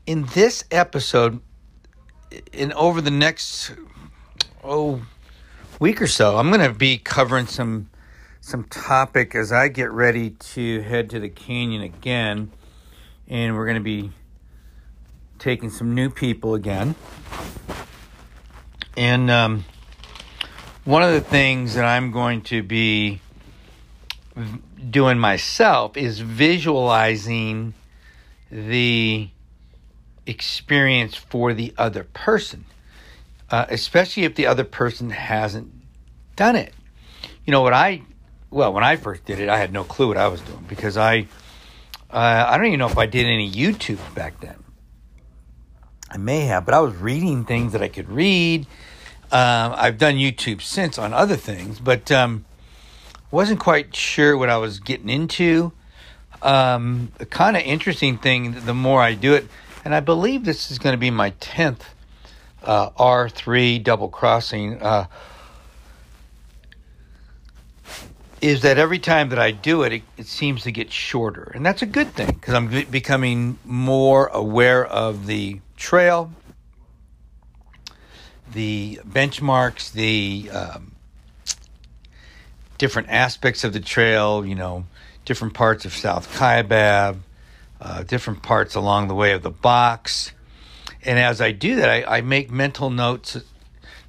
In 0.07 0.26
this 0.34 0.64
episode, 0.70 1.41
in 2.53 2.72
over 2.72 3.01
the 3.01 3.11
next 3.11 3.72
oh 4.64 5.03
week 5.80 6.01
or 6.01 6.07
so, 6.07 6.39
I'm 6.39 6.49
going 6.49 6.61
to 6.61 6.76
be 6.76 6.99
covering 6.99 7.47
some 7.47 7.91
some 8.41 8.64
topic 8.64 9.34
as 9.34 9.53
I 9.53 9.68
get 9.68 9.91
ready 9.91 10.30
to 10.30 10.80
head 10.80 11.11
to 11.11 11.20
the 11.20 11.28
canyon 11.28 11.82
again, 11.82 12.51
and 13.28 13.55
we're 13.55 13.66
going 13.66 13.76
to 13.76 13.82
be 13.82 14.11
taking 15.39 15.70
some 15.70 15.95
new 15.95 16.09
people 16.09 16.55
again. 16.55 16.95
And 18.97 19.30
um, 19.30 19.64
one 20.84 21.03
of 21.03 21.12
the 21.12 21.20
things 21.20 21.74
that 21.74 21.84
I'm 21.84 22.11
going 22.11 22.41
to 22.43 22.62
be 22.62 23.20
doing 24.79 25.18
myself 25.18 25.97
is 25.97 26.20
visualizing 26.20 27.74
the 28.51 29.29
experience 30.26 31.14
for 31.14 31.55
the 31.55 31.74
other 31.76 32.05
person, 32.05 32.64
uh, 33.51 33.66
especially 33.68 34.24
if 34.24 34.35
the 34.35 34.47
other 34.47 34.64
person 34.64 35.11
hasn't 35.11 35.72
done 36.37 36.57
it. 36.57 36.72
You 37.45 37.51
know 37.51 37.62
what 37.62 37.72
I, 37.72 38.03
well, 38.51 38.72
when 38.72 38.85
I 38.85 38.97
first 38.97 39.24
did 39.24 39.41
it, 39.41 39.49
I 39.49 39.59
had 39.59 39.72
no 39.72 39.85
clue 39.85 40.09
what 40.09 40.16
I 40.16 40.29
was 40.29 40.41
doing 40.41 40.64
because 40.68 40.97
I, 40.97 41.26
uh, 42.11 42.45
I 42.49 42.57
don't 42.57 42.66
even 42.66 42.79
know 42.79 42.87
if 42.87 42.99
I 42.99 43.07
did 43.07 43.26
any 43.26 43.51
YouTube 43.51 43.99
back 44.14 44.41
then. 44.41 44.62
I 46.11 46.16
may 46.16 46.41
have, 46.43 46.64
but 46.64 46.74
I 46.74 46.81
was 46.81 46.95
reading 46.97 47.45
things 47.45 47.72
that 47.72 47.83
I 47.83 47.89
could 47.89 48.09
read. 48.09 48.66
Um, 49.31 49.74
I've 49.76 49.99
done 49.99 50.14
YouTube 50.14 50.62
since 50.62 50.99
on 50.99 51.12
other 51.12 51.37
things, 51.37 51.81
but 51.81 52.11
um, 52.11 52.47
wasn't 53.31 53.61
quite 53.61 53.95
sure 53.95 54.37
what 54.37 54.49
I 54.49 54.57
was 54.57 54.81
getting 54.81 55.09
into. 55.09 55.72
Um, 56.43 57.12
kind 57.31 57.57
of 57.57 57.62
interesting 57.62 58.18
thing, 58.18 58.53
the 58.64 58.74
more 58.74 59.03
I 59.03 59.14
do 59.14 59.35
it, 59.35 59.47
and 59.85 59.95
I 59.95 60.01
believe 60.01 60.45
this 60.45 60.70
is 60.70 60.79
going 60.79 60.93
to 60.93 60.99
be 60.99 61.11
my 61.11 61.33
10th 61.33 61.83
uh, 62.62 62.91
R3 62.91 63.83
double 63.83 64.09
crossing, 64.09 64.81
uh, 64.81 65.07
is 68.41 68.62
that 68.62 68.79
every 68.79 68.99
time 68.99 69.31
that 69.31 69.39
I 69.39 69.51
do 69.51 69.83
it, 69.83 69.93
it, 69.93 70.03
it, 70.16 70.26
seems 70.26 70.62
to 70.62 70.70
get 70.70 70.93
shorter. 70.93 71.51
And 71.55 71.66
that's 71.66 71.83
a 71.83 71.87
good 71.87 72.12
thing 72.14 72.26
because 72.26 72.55
I'm 72.55 72.68
be- 72.68 72.85
becoming 72.85 73.59
more 73.64 74.29
aware 74.29 74.87
of 74.87 75.26
the 75.26 75.61
trail, 75.76 76.31
the 78.53 79.01
benchmarks, 79.05 79.91
the 79.93 80.51
um, 80.51 80.93
different 82.79 83.09
aspects 83.11 83.64
of 83.64 83.72
the 83.72 83.81
trail, 83.81 84.47
you 84.47 84.55
know, 84.55 84.85
different 85.24 85.55
parts 85.55 85.85
of 85.85 85.93
South 85.93 86.33
Kaibab, 86.37 87.18
uh, 87.81 88.03
different 88.05 88.43
parts 88.43 88.74
along 88.74 89.09
the 89.09 89.14
way 89.14 89.33
of 89.33 89.43
the 89.43 89.51
box. 89.51 90.33
And 91.05 91.18
as 91.18 91.41
I 91.41 91.53
do 91.53 91.76
that, 91.76 91.91
I, 91.91 92.18
I 92.18 92.20
make 92.22 92.51
mental 92.51 92.91
notes 92.91 93.37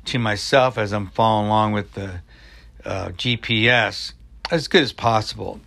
to 0.06 0.20
myself 0.20 0.78
as 0.78 0.94
I'm 0.94 1.08
following 1.08 1.48
along 1.48 1.74
with 1.74 1.94
the 1.94 2.22
uh, 2.86 3.10
GPS 3.10 4.14
as 4.50 4.68
good 4.68 4.84
as 4.84 4.94
possible 4.94 5.60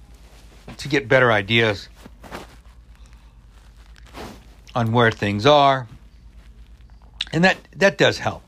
to 0.79 0.89
get 0.89 1.09
better 1.09 1.31
ideas 1.31 1.89
on 4.75 4.93
where 4.93 5.11
things 5.11 5.47
are. 5.47 5.87
And 7.33 7.45
that, 7.45 7.57
that 7.77 7.99
does 7.99 8.19
help. 8.19 8.43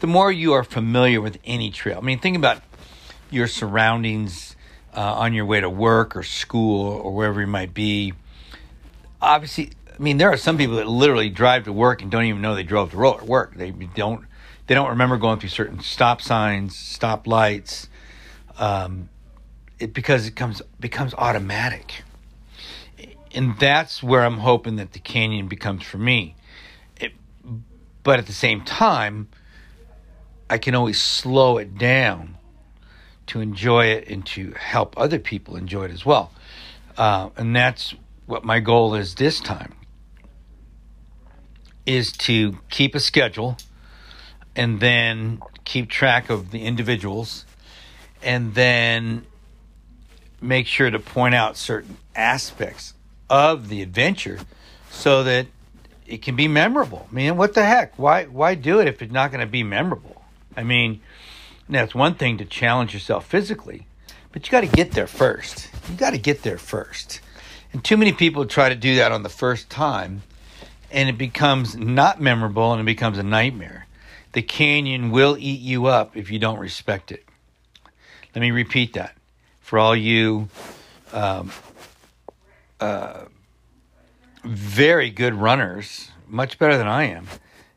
The 0.00 0.06
more 0.06 0.30
you 0.30 0.52
are 0.52 0.64
familiar 0.64 1.20
with 1.20 1.38
any 1.44 1.70
trail, 1.70 1.98
I 1.98 2.00
mean, 2.02 2.18
think 2.18 2.36
about 2.36 2.62
your 3.32 3.46
surroundings 3.46 4.56
uh, 4.94 5.00
on 5.00 5.32
your 5.32 5.46
way 5.46 5.60
to 5.60 5.70
work 5.70 6.16
or 6.16 6.22
school 6.22 6.90
or 6.90 7.14
wherever 7.14 7.40
you 7.40 7.46
might 7.46 7.74
be. 7.74 8.12
Obviously, 9.20 9.70
I 9.88 10.02
mean, 10.02 10.18
there 10.18 10.30
are 10.30 10.36
some 10.36 10.58
people 10.58 10.76
that 10.76 10.86
literally 10.86 11.30
drive 11.30 11.64
to 11.64 11.72
work 11.72 12.02
and 12.02 12.10
don't 12.10 12.24
even 12.24 12.42
know 12.42 12.54
they 12.54 12.62
drove 12.62 12.90
to 12.90 12.96
work. 12.96 13.54
They 13.54 13.70
don't 13.70 14.24
they 14.66 14.74
don't 14.74 14.90
remember 14.90 15.16
going 15.16 15.38
through 15.38 15.50
certain 15.50 15.80
stop 15.80 16.22
signs, 16.22 16.76
stop 16.76 17.26
lights, 17.26 17.88
um, 18.58 19.08
it 19.78 19.92
because 19.92 20.26
it 20.26 20.36
comes 20.36 20.62
becomes 20.78 21.14
automatic, 21.14 22.04
and 23.34 23.58
that's 23.58 24.02
where 24.02 24.24
I'm 24.24 24.38
hoping 24.38 24.76
that 24.76 24.92
the 24.92 24.98
canyon 24.98 25.48
becomes 25.48 25.82
for 25.82 25.98
me. 25.98 26.36
It, 27.00 27.12
but 28.02 28.18
at 28.18 28.26
the 28.26 28.32
same 28.32 28.64
time, 28.64 29.28
I 30.48 30.58
can 30.58 30.74
always 30.74 31.00
slow 31.00 31.58
it 31.58 31.76
down 31.78 32.36
to 33.32 33.40
enjoy 33.40 33.86
it 33.86 34.08
and 34.08 34.26
to 34.26 34.52
help 34.52 34.94
other 34.98 35.18
people 35.18 35.56
enjoy 35.56 35.84
it 35.84 35.90
as 35.90 36.04
well. 36.04 36.30
Uh, 36.98 37.30
and 37.36 37.56
that's 37.56 37.94
what 38.26 38.44
my 38.44 38.60
goal 38.60 38.94
is 38.94 39.14
this 39.14 39.40
time 39.40 39.74
is 41.86 42.12
to 42.12 42.58
keep 42.68 42.94
a 42.94 43.00
schedule 43.00 43.56
and 44.54 44.80
then 44.80 45.40
keep 45.64 45.88
track 45.88 46.28
of 46.28 46.50
the 46.50 46.62
individuals 46.62 47.46
and 48.22 48.54
then 48.54 49.24
make 50.42 50.66
sure 50.66 50.90
to 50.90 50.98
point 50.98 51.34
out 51.34 51.56
certain 51.56 51.96
aspects 52.14 52.92
of 53.30 53.70
the 53.70 53.80
adventure 53.80 54.38
so 54.90 55.24
that 55.24 55.46
it 56.06 56.20
can 56.20 56.36
be 56.36 56.48
memorable. 56.48 57.08
I 57.10 57.14
mean, 57.14 57.36
what 57.38 57.54
the 57.54 57.64
heck? 57.64 57.98
Why 57.98 58.24
why 58.24 58.54
do 58.54 58.80
it 58.80 58.88
if 58.88 59.00
it's 59.00 59.12
not 59.12 59.30
going 59.30 59.40
to 59.40 59.50
be 59.50 59.62
memorable? 59.62 60.22
I 60.54 60.64
mean, 60.64 61.00
that's 61.68 61.94
one 61.94 62.14
thing 62.14 62.38
to 62.38 62.44
challenge 62.44 62.92
yourself 62.92 63.26
physically, 63.26 63.86
but 64.32 64.46
you 64.46 64.50
got 64.50 64.62
to 64.62 64.66
get 64.66 64.92
there 64.92 65.06
first. 65.06 65.68
You 65.90 65.96
got 65.96 66.10
to 66.10 66.18
get 66.18 66.42
there 66.42 66.58
first. 66.58 67.20
And 67.72 67.82
too 67.82 67.96
many 67.96 68.12
people 68.12 68.44
try 68.46 68.68
to 68.68 68.74
do 68.74 68.96
that 68.96 69.12
on 69.12 69.22
the 69.22 69.28
first 69.28 69.70
time, 69.70 70.22
and 70.90 71.08
it 71.08 71.16
becomes 71.16 71.76
not 71.76 72.20
memorable 72.20 72.72
and 72.72 72.80
it 72.80 72.84
becomes 72.84 73.16
a 73.18 73.22
nightmare. 73.22 73.86
The 74.32 74.42
canyon 74.42 75.10
will 75.10 75.36
eat 75.38 75.60
you 75.60 75.86
up 75.86 76.16
if 76.16 76.30
you 76.30 76.38
don't 76.38 76.58
respect 76.58 77.12
it. 77.12 77.24
Let 78.34 78.40
me 78.40 78.50
repeat 78.50 78.94
that 78.94 79.14
for 79.60 79.78
all 79.78 79.94
you 79.94 80.48
um, 81.12 81.50
uh, 82.80 83.24
very 84.44 85.10
good 85.10 85.34
runners, 85.34 86.10
much 86.26 86.58
better 86.58 86.76
than 86.76 86.88
I 86.88 87.04
am, 87.04 87.26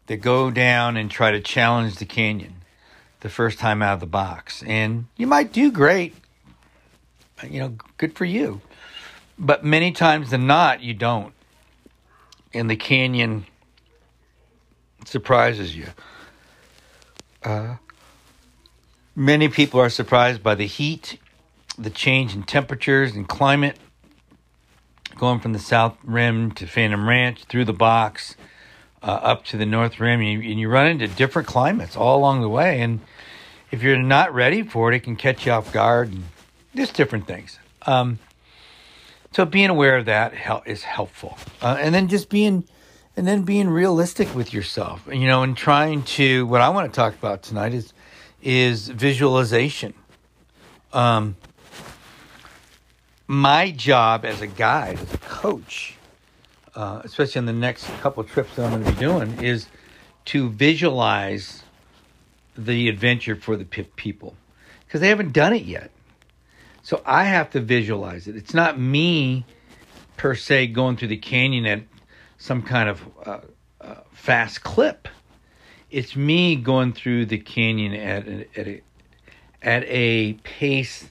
that 0.07 0.17
go 0.17 0.49
down 0.49 0.97
and 0.97 1.11
try 1.11 1.31
to 1.31 1.41
challenge 1.41 1.95
the 1.95 2.05
canyon 2.05 2.54
the 3.25 3.29
first 3.31 3.57
time 3.57 3.81
out 3.81 3.95
of 3.95 3.99
the 3.99 4.05
box. 4.05 4.61
And 4.67 5.07
you 5.17 5.25
might 5.25 5.51
do 5.51 5.71
great. 5.71 6.13
You 7.41 7.59
know, 7.59 7.75
good 7.97 8.13
for 8.13 8.23
you. 8.23 8.61
But 9.39 9.65
many 9.65 9.91
times 9.91 10.29
than 10.29 10.45
not, 10.45 10.81
you 10.81 10.93
don't. 10.93 11.33
And 12.53 12.69
the 12.69 12.75
canyon 12.75 13.47
surprises 15.05 15.75
you. 15.75 15.87
Uh, 17.43 17.77
many 19.15 19.49
people 19.49 19.79
are 19.79 19.89
surprised 19.89 20.43
by 20.43 20.53
the 20.53 20.67
heat, 20.67 21.17
the 21.79 21.89
change 21.89 22.35
in 22.35 22.43
temperatures 22.43 23.15
and 23.15 23.27
climate, 23.27 23.77
going 25.17 25.39
from 25.39 25.53
the 25.53 25.59
south 25.59 25.97
rim 26.03 26.51
to 26.51 26.67
Phantom 26.67 27.09
Ranch 27.09 27.45
through 27.45 27.65
the 27.65 27.73
box 27.73 28.35
uh, 29.01 29.07
up 29.07 29.45
to 29.45 29.57
the 29.57 29.65
north 29.65 29.99
rim. 29.99 30.19
And 30.21 30.29
you, 30.43 30.51
and 30.51 30.59
you 30.59 30.69
run 30.69 30.85
into 30.85 31.07
different 31.07 31.47
climates 31.47 31.97
all 31.97 32.19
along 32.19 32.41
the 32.41 32.49
way. 32.49 32.81
And 32.81 32.99
if 33.75 33.83
you're 33.83 33.97
not 33.97 34.33
ready 34.33 34.63
for 34.63 34.91
it, 34.91 34.95
it 34.95 35.03
can 35.03 35.17
catch 35.17 35.45
you 35.45 35.51
off 35.51 35.73
guard 35.73 36.11
and 36.11 36.23
just 36.75 36.93
different 36.93 37.27
things. 37.27 37.59
Um, 37.85 38.19
so 39.33 39.43
being 39.43 39.69
aware 39.69 39.97
of 39.97 40.05
that 40.05 40.33
is 40.65 40.83
helpful, 40.83 41.37
uh, 41.61 41.77
and 41.79 41.93
then 41.93 42.07
just 42.07 42.29
being, 42.29 42.63
and 43.17 43.27
then 43.27 43.43
being 43.43 43.69
realistic 43.69 44.33
with 44.33 44.53
yourself, 44.53 45.05
you 45.11 45.27
know, 45.27 45.43
and 45.43 45.57
trying 45.57 46.03
to. 46.03 46.45
What 46.47 46.61
I 46.61 46.69
want 46.69 46.91
to 46.91 46.95
talk 46.95 47.13
about 47.15 47.43
tonight 47.43 47.73
is 47.73 47.93
is 48.41 48.87
visualization. 48.87 49.93
Um, 50.93 51.35
my 53.27 53.71
job 53.71 54.23
as 54.23 54.39
a 54.39 54.47
guide, 54.47 54.99
as 54.99 55.13
a 55.13 55.17
coach, 55.17 55.95
uh, 56.75 57.01
especially 57.03 57.39
in 57.39 57.45
the 57.45 57.53
next 57.53 57.87
couple 57.99 58.23
of 58.23 58.31
trips 58.31 58.55
that 58.55 58.65
I'm 58.65 58.71
going 58.71 58.85
to 58.85 58.91
be 58.91 58.99
doing, 58.99 59.43
is 59.43 59.67
to 60.25 60.49
visualize 60.49 61.64
the 62.57 62.89
adventure 62.89 63.35
for 63.35 63.55
the 63.57 63.65
people 63.65 64.35
because 64.85 65.01
they 65.01 65.09
haven't 65.09 65.33
done 65.33 65.53
it 65.53 65.63
yet. 65.63 65.91
So 66.83 67.01
I 67.05 67.23
have 67.23 67.49
to 67.51 67.59
visualize 67.59 68.27
it. 68.27 68.35
It's 68.35 68.53
not 68.53 68.79
me 68.79 69.45
per 70.17 70.35
se 70.35 70.67
going 70.67 70.97
through 70.97 71.09
the 71.09 71.17
canyon 71.17 71.65
at 71.65 71.81
some 72.37 72.61
kind 72.61 72.89
of 72.89 73.01
uh, 73.25 73.39
uh, 73.81 73.95
fast 74.11 74.63
clip. 74.63 75.07
It's 75.89 76.15
me 76.15 76.55
going 76.55 76.93
through 76.93 77.25
the 77.27 77.37
canyon 77.37 77.93
at 77.93 78.27
at 78.55 78.67
a, 78.67 78.81
at 79.61 79.83
a 79.87 80.33
pace 80.43 81.09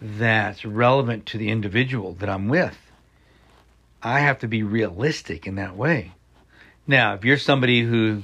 that's 0.00 0.64
relevant 0.64 1.26
to 1.26 1.38
the 1.38 1.50
individual 1.50 2.12
that 2.14 2.28
I'm 2.28 2.48
with. 2.48 2.78
I 4.02 4.20
have 4.20 4.38
to 4.40 4.48
be 4.48 4.62
realistic 4.62 5.46
in 5.46 5.56
that 5.56 5.76
way. 5.76 6.12
Now, 6.86 7.14
if 7.14 7.24
you're 7.24 7.38
somebody 7.38 7.82
who 7.82 8.22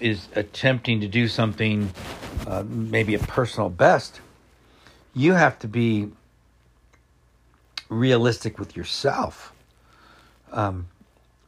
is 0.00 0.28
attempting 0.34 1.00
to 1.00 1.08
do 1.08 1.28
something, 1.28 1.92
uh, 2.46 2.64
maybe 2.66 3.14
a 3.14 3.18
personal 3.18 3.68
best, 3.68 4.20
you 5.14 5.34
have 5.34 5.58
to 5.60 5.68
be 5.68 6.08
realistic 7.88 8.58
with 8.58 8.76
yourself. 8.76 9.52
Um, 10.52 10.88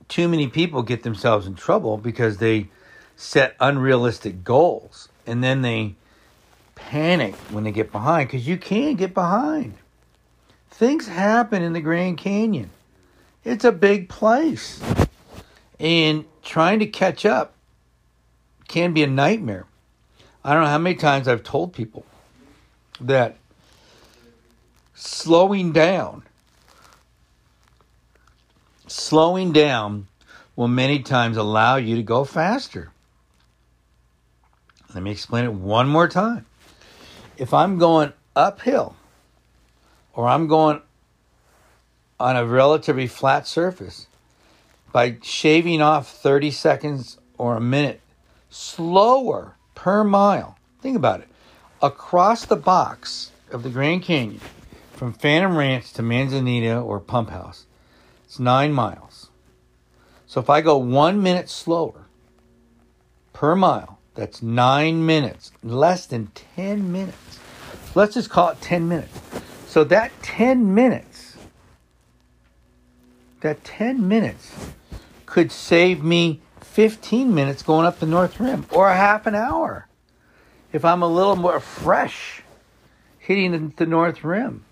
too 0.09 0.29
many 0.29 0.49
people 0.49 0.83
get 0.83 1.03
themselves 1.03 1.47
in 1.47 1.55
trouble 1.55 1.97
because 1.97 2.39
they 2.39 2.69
set 3.17 3.55
unrealistic 3.61 4.43
goals 4.43 5.09
and 5.27 5.45
then 5.45 5.63
they 5.63 5.95
panic 6.75 7.35
when 7.51 7.65
they 7.65 7.71
get 7.71 7.93
behind 7.93 8.29
because 8.29 8.47
you 8.47 8.57
can't 8.57 8.97
get 8.97 9.15
behind. 9.15 9.75
Things 10.71 11.07
happen 11.07 11.63
in 11.63 11.73
the 11.73 11.81
Grand 11.81 12.19
Canyon. 12.19 12.71
It's 13.45 13.65
a 13.65 13.73
big 13.73 14.09
place. 14.09 14.83
And 15.79 16.25
trying 16.43 16.79
to 16.81 16.87
catch 16.87 17.25
up 17.25 17.55
can 18.71 18.95
be 18.95 19.03
a 19.03 19.07
nightmare. 19.07 19.66
I 20.45 20.55
don't 20.55 20.62
know 20.62 20.71
how 20.71 20.79
many 20.79 20.95
times 20.95 21.27
I've 21.27 21.43
told 21.43 21.73
people 21.73 22.07
that 23.01 23.37
slowing 24.95 25.73
down. 25.73 26.23
Slowing 28.87 29.53
down 29.53 30.07
will 30.55 30.68
many 30.68 31.01
times 31.01 31.37
allow 31.37 31.77
you 31.77 31.97
to 31.97 32.03
go 32.03 32.25
faster. 32.25 32.93
Let 34.95 35.03
me 35.03 35.11
explain 35.11 35.45
it 35.45 35.53
one 35.53 35.89
more 35.89 36.09
time. 36.09 36.47
If 37.37 37.53
I'm 37.53 37.77
going 37.79 38.12
uphill 38.37 38.95
or 40.14 40.29
I'm 40.29 40.47
going 40.47 40.81
on 42.18 42.37
a 42.37 42.47
relatively 42.47 43.07
flat 43.07 43.47
surface, 43.47 44.07
by 44.93 45.16
shaving 45.23 45.81
off 45.81 46.11
30 46.11 46.51
seconds 46.51 47.18
or 47.39 47.57
a 47.57 47.61
minute 47.61 48.01
slower 48.51 49.57
per 49.75 50.05
mile, 50.05 50.59
think 50.83 50.97
about 50.97 51.21
it. 51.21 51.29
Across 51.81 52.47
the 52.47 52.57
box 52.57 53.31
of 53.51 53.63
the 53.63 53.71
Grand 53.71 54.03
Canyon, 54.03 54.41
from 54.93 55.15
Phantom 55.15 55.57
Ranch 55.57 55.93
to 55.95 56.03
Manzanita 56.03 56.79
or 56.79 57.01
Pump 57.01 57.31
House, 57.31 57.65
it's 58.27 58.39
nine 58.39 58.73
miles. 58.73 59.31
So 60.27 60.41
if 60.41 60.51
I 60.51 60.61
go 60.61 60.77
one 60.77 61.23
minute 61.23 61.49
slower 61.49 62.07
per 63.33 63.57
mile, 63.57 63.99
that's 64.15 64.43
nine 64.43 65.07
minutes, 65.07 65.53
less 65.63 66.05
than 66.07 66.31
10 66.57 66.93
minutes. 66.93 67.39
Let's 67.95 68.15
just 68.15 68.29
call 68.29 68.51
it 68.51 68.61
10 68.61 68.87
minutes. 68.87 69.19
So 69.67 69.85
that 69.85 70.13
10 70.23 70.75
minutes, 70.75 71.37
that 73.41 73.65
10 73.65 74.07
minutes 74.07 74.55
could 75.27 75.51
save 75.51 76.05
me 76.05 76.41
15 76.73 77.35
minutes 77.35 77.62
going 77.62 77.85
up 77.85 77.99
the 77.99 78.07
North 78.07 78.39
Rim 78.39 78.64
or 78.71 78.89
a 78.89 78.97
half 78.97 79.27
an 79.27 79.35
hour 79.35 79.89
if 80.73 80.85
I'm 80.85 81.03
a 81.03 81.09
little 81.09 81.35
more 81.35 81.59
fresh 81.59 82.43
hitting 83.18 83.75
the 83.77 83.87
North 83.87 84.23
Rim. 84.23 84.64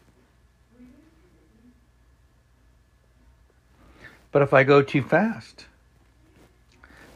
But 4.30 4.42
if 4.42 4.54
I 4.54 4.62
go 4.62 4.80
too 4.80 5.02
fast, 5.02 5.66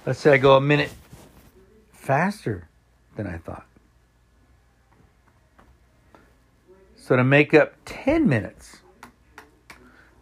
let's 0.04 0.18
say 0.18 0.32
I 0.32 0.36
go 0.36 0.56
a 0.56 0.60
minute 0.60 0.90
faster 1.92 2.66
than 3.14 3.28
I 3.28 3.38
thought. 3.38 3.66
So 6.96 7.14
to 7.14 7.22
make 7.22 7.54
up 7.54 7.74
10 7.84 8.28
minutes, 8.28 8.78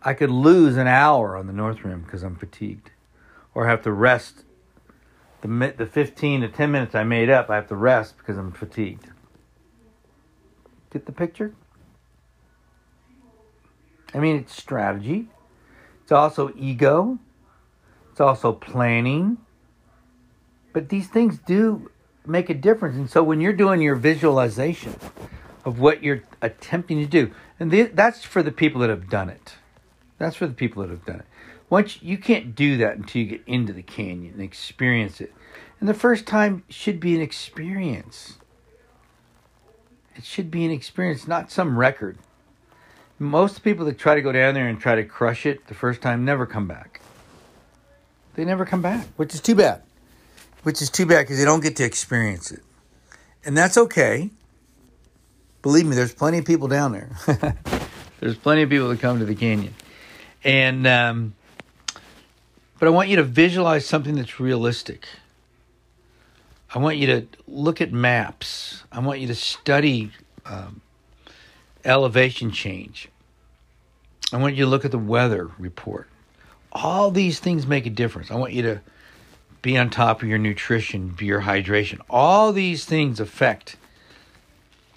I 0.03 0.13
could 0.13 0.31
lose 0.31 0.77
an 0.77 0.87
hour 0.87 1.37
on 1.37 1.47
the 1.47 1.53
North 1.53 1.83
Rim 1.83 2.03
because 2.03 2.23
I'm 2.23 2.37
fatigued 2.37 2.91
or 3.55 3.67
have 3.67 3.83
to 3.83 3.93
rest 3.93 4.45
the, 5.43 5.75
the 5.77 5.87
15 5.87 6.43
to 6.43 6.49
10 6.49 6.71
minutes 6.71 6.95
I 6.95 7.05
made 7.05 7.31
up, 7.31 7.51
I 7.51 7.57
have 7.57 7.69
to 7.69 7.77
rest 7.77 8.17
because 8.19 8.37
I'm 8.37 8.53
fatigued. 8.53 9.07
Get 10.93 11.07
the 11.07 11.13
picture? 11.13 11.55
I 14.13 14.19
mean, 14.19 14.37
it's 14.37 14.55
strategy. 14.55 15.29
It's 16.03 16.13
also 16.13 16.53
ego. 16.57 17.19
It's 18.11 18.21
also 18.21 18.53
planning. 18.53 19.39
But 20.73 20.89
these 20.89 21.09
things 21.09 21.39
do 21.39 21.91
make 22.27 22.51
a 22.51 22.55
difference. 22.55 22.97
And 22.97 23.09
so 23.09 23.23
when 23.23 23.41
you're 23.41 23.53
doing 23.53 23.81
your 23.81 23.95
visualization 23.95 24.97
of 25.65 25.79
what 25.79 26.03
you're 26.03 26.23
attempting 26.43 26.99
to 26.99 27.07
do, 27.07 27.33
and 27.59 27.71
that's 27.71 28.25
for 28.25 28.43
the 28.43 28.53
people 28.53 28.81
that 28.81 28.91
have 28.91 29.09
done 29.09 29.29
it. 29.29 29.55
That's 30.19 30.37
for 30.37 30.47
the 30.47 30.55
people 30.55 30.83
that 30.83 30.91
have 30.91 31.05
done 31.05 31.21
it. 31.21 31.27
Once 31.71 32.03
you 32.03 32.19
can't 32.19 32.57
do 32.57 32.77
that 32.77 32.97
until 32.97 33.23
you 33.23 33.29
get 33.29 33.43
into 33.47 33.73
the 33.73 33.83
canyon 33.83 34.35
and 34.35 34.43
experience 34.43 35.21
it. 35.21 35.33
And 35.79 35.89
the 35.89 35.95
first 35.95 36.27
time 36.27 36.65
should 36.69 37.01
be 37.01 37.15
an 37.15 37.23
experience. 37.23 38.39
It 40.17 40.25
should 40.25 40.51
be 40.51 40.65
an 40.65 40.73
experience, 40.73 41.27
not 41.27 41.51
some 41.51 41.79
record. 41.79 42.19
Most 43.19 43.63
people 43.63 43.87
that 43.87 43.99
try 43.99 44.17
to 44.17 44.21
go 44.21 44.33
down 44.33 44.55
there 44.55 44.67
and 44.67 44.81
try 44.81 44.97
to 44.97 45.05
crush 45.05 45.47
it 45.47 45.69
the 45.69 45.75
first 45.75 46.03
time 46.03 46.25
never 46.25 46.45
come 46.45 46.67
back. 46.67 47.01
They 48.35 48.45
never 48.45 48.67
come 48.67 48.83
back, 48.83 49.07
which 49.17 49.33
is 49.33 49.41
too 49.41 49.55
bad. 49.55 49.83
Which 50.65 50.83
is 50.83 50.91
too 50.91 51.07
bad 51.07 51.23
because 51.23 51.39
they 51.39 51.45
don't 51.45 51.63
get 51.63 51.77
to 51.77 51.85
experience 51.85 52.51
it. 52.51 52.63
And 53.45 53.57
that's 53.57 53.79
okay. 53.79 54.31
Believe 55.63 55.87
me, 55.87 55.95
there's 55.95 56.15
plenty 56.15 56.39
of 56.39 56.45
people 56.45 56.69
down 56.69 56.93
there. 56.93 57.11
there's 58.21 58.37
plenty 58.37 58.63
of 58.63 58.71
people 58.71 58.89
that 58.89 59.01
come 59.01 59.19
to 59.21 59.25
the 59.25 59.35
canyon. 59.35 59.75
And 60.43 60.87
um, 60.87 61.35
but 62.81 62.87
I 62.87 62.91
want 62.91 63.11
you 63.11 63.17
to 63.17 63.23
visualize 63.23 63.85
something 63.85 64.17
that's 64.17 64.41
realistic. 64.41 65.07
I 66.75 66.79
want 66.79 66.97
you 66.97 67.07
to 67.09 67.27
look 67.47 67.83
at 67.83 67.93
maps. 67.93 68.85
I 68.91 69.01
want 69.01 69.21
you 69.21 69.27
to 69.27 69.35
study 69.35 70.13
um, 70.47 70.81
elevation 71.85 72.51
change. 72.51 73.09
I 74.33 74.39
want 74.39 74.55
you 74.55 74.65
to 74.65 74.71
look 74.71 74.87
at 74.87 74.93
the 74.93 74.99
weather 74.99 75.51
report. 75.59 76.09
All 76.73 77.11
these 77.11 77.39
things 77.39 77.67
make 77.67 77.85
a 77.85 77.91
difference. 77.91 78.31
I 78.31 78.37
want 78.37 78.55
you 78.55 78.63
to 78.63 78.81
be 79.61 79.77
on 79.77 79.91
top 79.91 80.23
of 80.23 80.29
your 80.29 80.39
nutrition, 80.39 81.11
be 81.11 81.27
your 81.27 81.43
hydration. 81.43 82.01
All 82.09 82.51
these 82.51 82.87
things 82.87 83.21
affect 83.21 83.77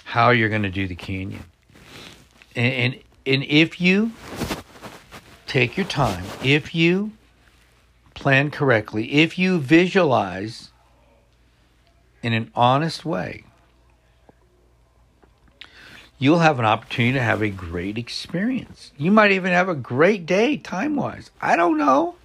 how 0.06 0.30
you're 0.30 0.50
going 0.50 0.64
to 0.64 0.70
do 0.70 0.88
the 0.88 0.96
canyon. 0.96 1.44
And, 2.56 2.74
and, 2.74 3.00
and 3.26 3.44
if 3.44 3.82
you 3.82 4.14
take 5.48 5.76
your 5.76 5.86
time, 5.86 6.24
if 6.44 6.74
you 6.74 7.12
plan 8.14 8.52
correctly, 8.52 9.12
if 9.14 9.38
you 9.38 9.60
visualize 9.60 10.72
in 12.22 12.34
an 12.34 12.52
honest 12.56 13.04
way, 13.06 13.44
you'll 16.18 16.40
have 16.40 16.60
an 16.60 16.66
opportunity 16.66 17.14
to 17.14 17.24
have 17.24 17.42
a 17.42 17.50
great 17.50 17.98
experience. 17.98 18.92
You 18.98 19.12
might 19.12 19.32
even 19.32 19.52
have 19.52 19.70
a 19.70 19.76
great 19.76 20.26
day 20.26 20.58
time 20.58 20.96
wise. 20.96 21.32
I 21.42 21.56
don't 21.56 21.78
know. 21.78 22.16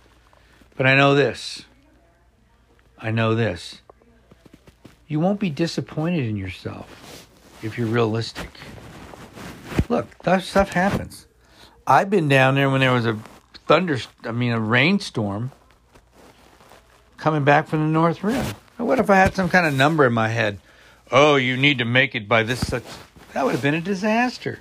But 0.77 0.87
I 0.87 0.95
know 0.95 1.17
this. 1.17 1.65
I 2.97 3.11
know 3.11 3.35
this. 3.35 3.83
You 5.09 5.19
won't 5.19 5.41
be 5.41 5.51
disappointed 5.51 6.25
in 6.25 6.37
yourself 6.37 7.27
if 7.63 7.77
you're 7.77 7.89
realistic. 7.89 8.51
Look, 9.89 10.07
that 10.21 10.43
stuff 10.43 10.71
happens. 10.71 11.27
I've 11.87 12.11
been 12.11 12.29
down 12.29 12.55
there 12.55 12.71
when 12.71 12.81
there 12.81 12.93
was 12.93 13.07
a 13.07 13.19
thunder, 13.67 13.99
I 14.25 14.31
mean, 14.31 14.53
a 14.53 14.61
rainstorm 14.61 15.51
coming 17.19 17.45
back 17.45 17.69
from 17.69 17.81
the 17.81 17.93
North 17.93 18.25
Rim. 18.25 18.47
What 18.79 18.99
if 18.99 19.11
I 19.11 19.17
had 19.17 19.35
some 19.35 19.49
kind 19.51 19.67
of 19.67 19.75
number 19.75 20.07
in 20.07 20.13
my 20.13 20.29
head? 20.29 20.61
Oh, 21.11 21.37
you 21.37 21.57
need 21.57 21.79
to 21.79 21.85
make 21.85 22.15
it 22.15 22.29
by 22.29 22.43
this 22.43 22.67
such. 22.67 22.85
That 23.35 23.45
would 23.45 23.53
have 23.53 23.63
been 23.63 23.75
a 23.75 23.81
disaster. 23.81 24.61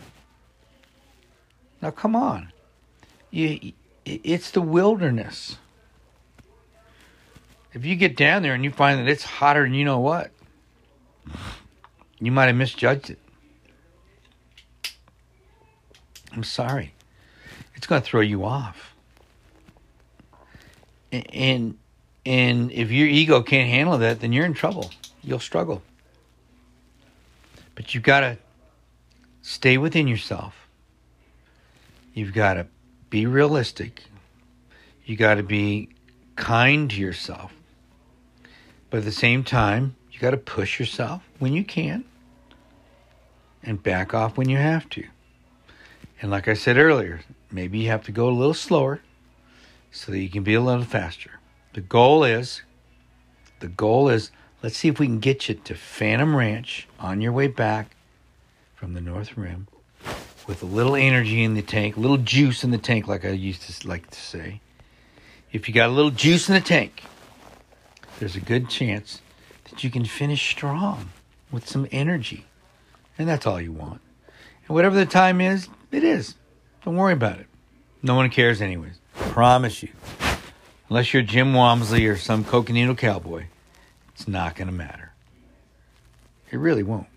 Now, 1.82 1.92
come 1.92 2.16
on. 2.16 2.52
You, 3.30 3.74
it's 4.04 4.52
the 4.52 4.62
wilderness. 4.62 5.58
If 7.74 7.86
you 7.86 7.96
get 7.96 8.18
down 8.18 8.42
there 8.42 8.54
and 8.54 8.64
you 8.64 8.72
find 8.72 9.00
that 9.00 9.08
it's 9.08 9.24
hotter 9.24 9.64
than 9.64 9.76
you 9.76 9.86
know 9.86 10.00
what, 10.00 10.32
you 12.20 12.32
might 12.32 12.46
have 12.46 12.56
misjudged 12.56 13.12
it. 13.12 13.20
I'm 16.34 16.44
sorry. 16.44 16.94
It's 17.76 17.86
going 17.86 18.02
to 18.02 18.08
throw 18.08 18.22
you 18.22 18.44
off. 18.44 18.96
And 21.12 21.78
and 22.28 22.74
if 22.74 22.92
your 22.92 23.08
ego 23.08 23.42
can't 23.42 23.70
handle 23.70 23.98
that, 24.00 24.20
then 24.20 24.34
you're 24.34 24.46
in 24.46 24.54
trouble. 24.54 24.92
You'll 25.24 25.40
struggle. 25.40 25.82
But 27.74 27.96
you've 27.96 28.04
got 28.04 28.20
to 28.20 28.38
stay 29.42 29.78
within 29.78 30.10
yourself. 30.10 30.68
You've 32.14 32.34
got 32.34 32.56
to 32.56 32.68
be 33.10 33.26
realistic. 33.26 34.04
You 35.06 35.16
got 35.16 35.36
to 35.36 35.44
be 35.44 35.88
kind 36.36 36.90
to 36.90 36.98
yourself. 36.98 37.54
But 38.90 38.98
at 38.98 39.06
the 39.06 39.14
same 39.14 39.46
time, 39.46 39.96
you 40.12 40.20
got 40.20 40.32
to 40.32 40.38
push 40.38 40.82
yourself 40.82 41.24
when 41.40 41.54
you 41.54 41.64
can 41.64 42.04
and 43.64 43.82
back 43.82 44.14
off 44.14 44.36
when 44.36 44.50
you 44.50 44.58
have 44.58 44.90
to. 44.90 45.06
And 46.22 46.30
like 46.30 46.50
I 46.50 46.56
said 46.56 46.76
earlier, 46.76 47.22
maybe 47.50 47.80
you 47.80 47.88
have 47.88 48.04
to 48.04 48.12
go 48.12 48.28
a 48.28 48.32
little 48.32 48.54
slower 48.54 49.00
so 49.92 50.12
that 50.12 50.20
you 50.20 50.30
can 50.30 50.44
be 50.44 50.56
a 50.56 50.62
little 50.62 50.84
faster. 50.84 51.37
The 51.78 51.84
goal 51.84 52.24
is, 52.24 52.64
the 53.60 53.68
goal 53.68 54.10
is, 54.10 54.32
let's 54.64 54.76
see 54.76 54.88
if 54.88 55.00
we 55.00 55.06
can 55.06 55.20
get 55.20 55.48
you 55.48 55.54
to 55.54 55.76
Phantom 55.76 56.36
Ranch 56.36 56.88
on 57.00 57.22
your 57.22 57.32
way 57.32 57.46
back 57.46 57.96
from 58.74 58.96
the 58.96 59.00
North 59.00 59.38
Rim 59.38 59.68
with 60.48 60.64
a 60.64 60.66
little 60.66 60.96
energy 60.96 61.44
in 61.44 61.54
the 61.54 61.62
tank, 61.62 61.96
a 61.96 62.00
little 62.00 62.18
juice 62.18 62.64
in 62.64 62.72
the 62.72 62.80
tank, 62.80 63.08
like 63.08 63.24
I 63.24 63.30
used 63.30 63.62
to 63.62 63.88
like 63.88 64.10
to 64.10 64.20
say. 64.20 64.60
If 65.52 65.68
you 65.68 65.74
got 65.76 65.90
a 65.90 65.92
little 65.92 66.10
juice 66.10 66.50
in 66.50 66.56
the 66.56 66.62
tank, 66.62 67.04
there's 68.18 68.36
a 68.36 68.42
good 68.42 68.70
chance 68.70 69.22
that 69.70 69.84
you 69.84 69.92
can 69.92 70.04
finish 70.04 70.50
strong 70.50 71.10
with 71.52 71.70
some 71.70 71.88
energy. 71.92 72.48
And 73.20 73.30
that's 73.30 73.46
all 73.46 73.62
you 73.62 73.72
want. 73.72 74.02
And 74.68 74.74
whatever 74.74 74.96
the 74.96 75.06
time 75.06 75.42
is, 75.42 75.70
it 75.92 76.04
is. 76.04 76.34
Don't 76.84 76.96
worry 76.96 77.14
about 77.14 77.38
it. 77.38 77.46
No 78.02 78.16
one 78.16 78.32
cares, 78.32 78.64
anyways. 78.64 79.00
Promise 79.14 79.84
you. 79.84 79.90
Unless 80.90 81.14
you're 81.14 81.24
Jim 81.24 81.54
Walmsley 81.54 82.06
or 82.06 82.16
some 82.16 82.46
coconino 82.46 82.96
cowboy, 82.96 83.46
it's 84.14 84.28
not 84.28 84.56
going 84.56 84.70
to 84.70 84.74
matter. 84.74 85.12
It 86.50 86.58
really 86.58 86.84
won't. 86.84 87.08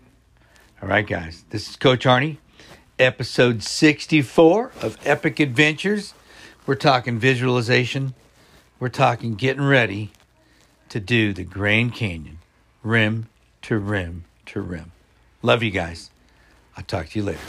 All 0.81 0.89
right, 0.89 1.07
guys. 1.07 1.45
This 1.51 1.69
is 1.69 1.75
Coach 1.77 2.03
Arnie, 2.03 2.37
episode 2.99 3.63
64 3.63 4.73
of 4.81 4.97
Epic 5.05 5.39
Adventures. 5.39 6.13
We're 6.65 6.75
talking 6.75 7.17
visualization. 7.17 8.13
We're 8.77 8.89
talking 8.89 9.35
getting 9.35 9.63
ready 9.63 10.11
to 10.89 10.99
do 10.99 11.31
the 11.31 11.45
Grand 11.45 11.93
Canyon, 11.93 12.39
rim 12.83 13.29
to 13.61 13.77
rim 13.77 14.25
to 14.47 14.59
rim. 14.59 14.91
Love 15.41 15.63
you 15.63 15.71
guys. 15.71 16.11
I'll 16.75 16.83
talk 16.83 17.09
to 17.09 17.19
you 17.19 17.23
later. 17.23 17.39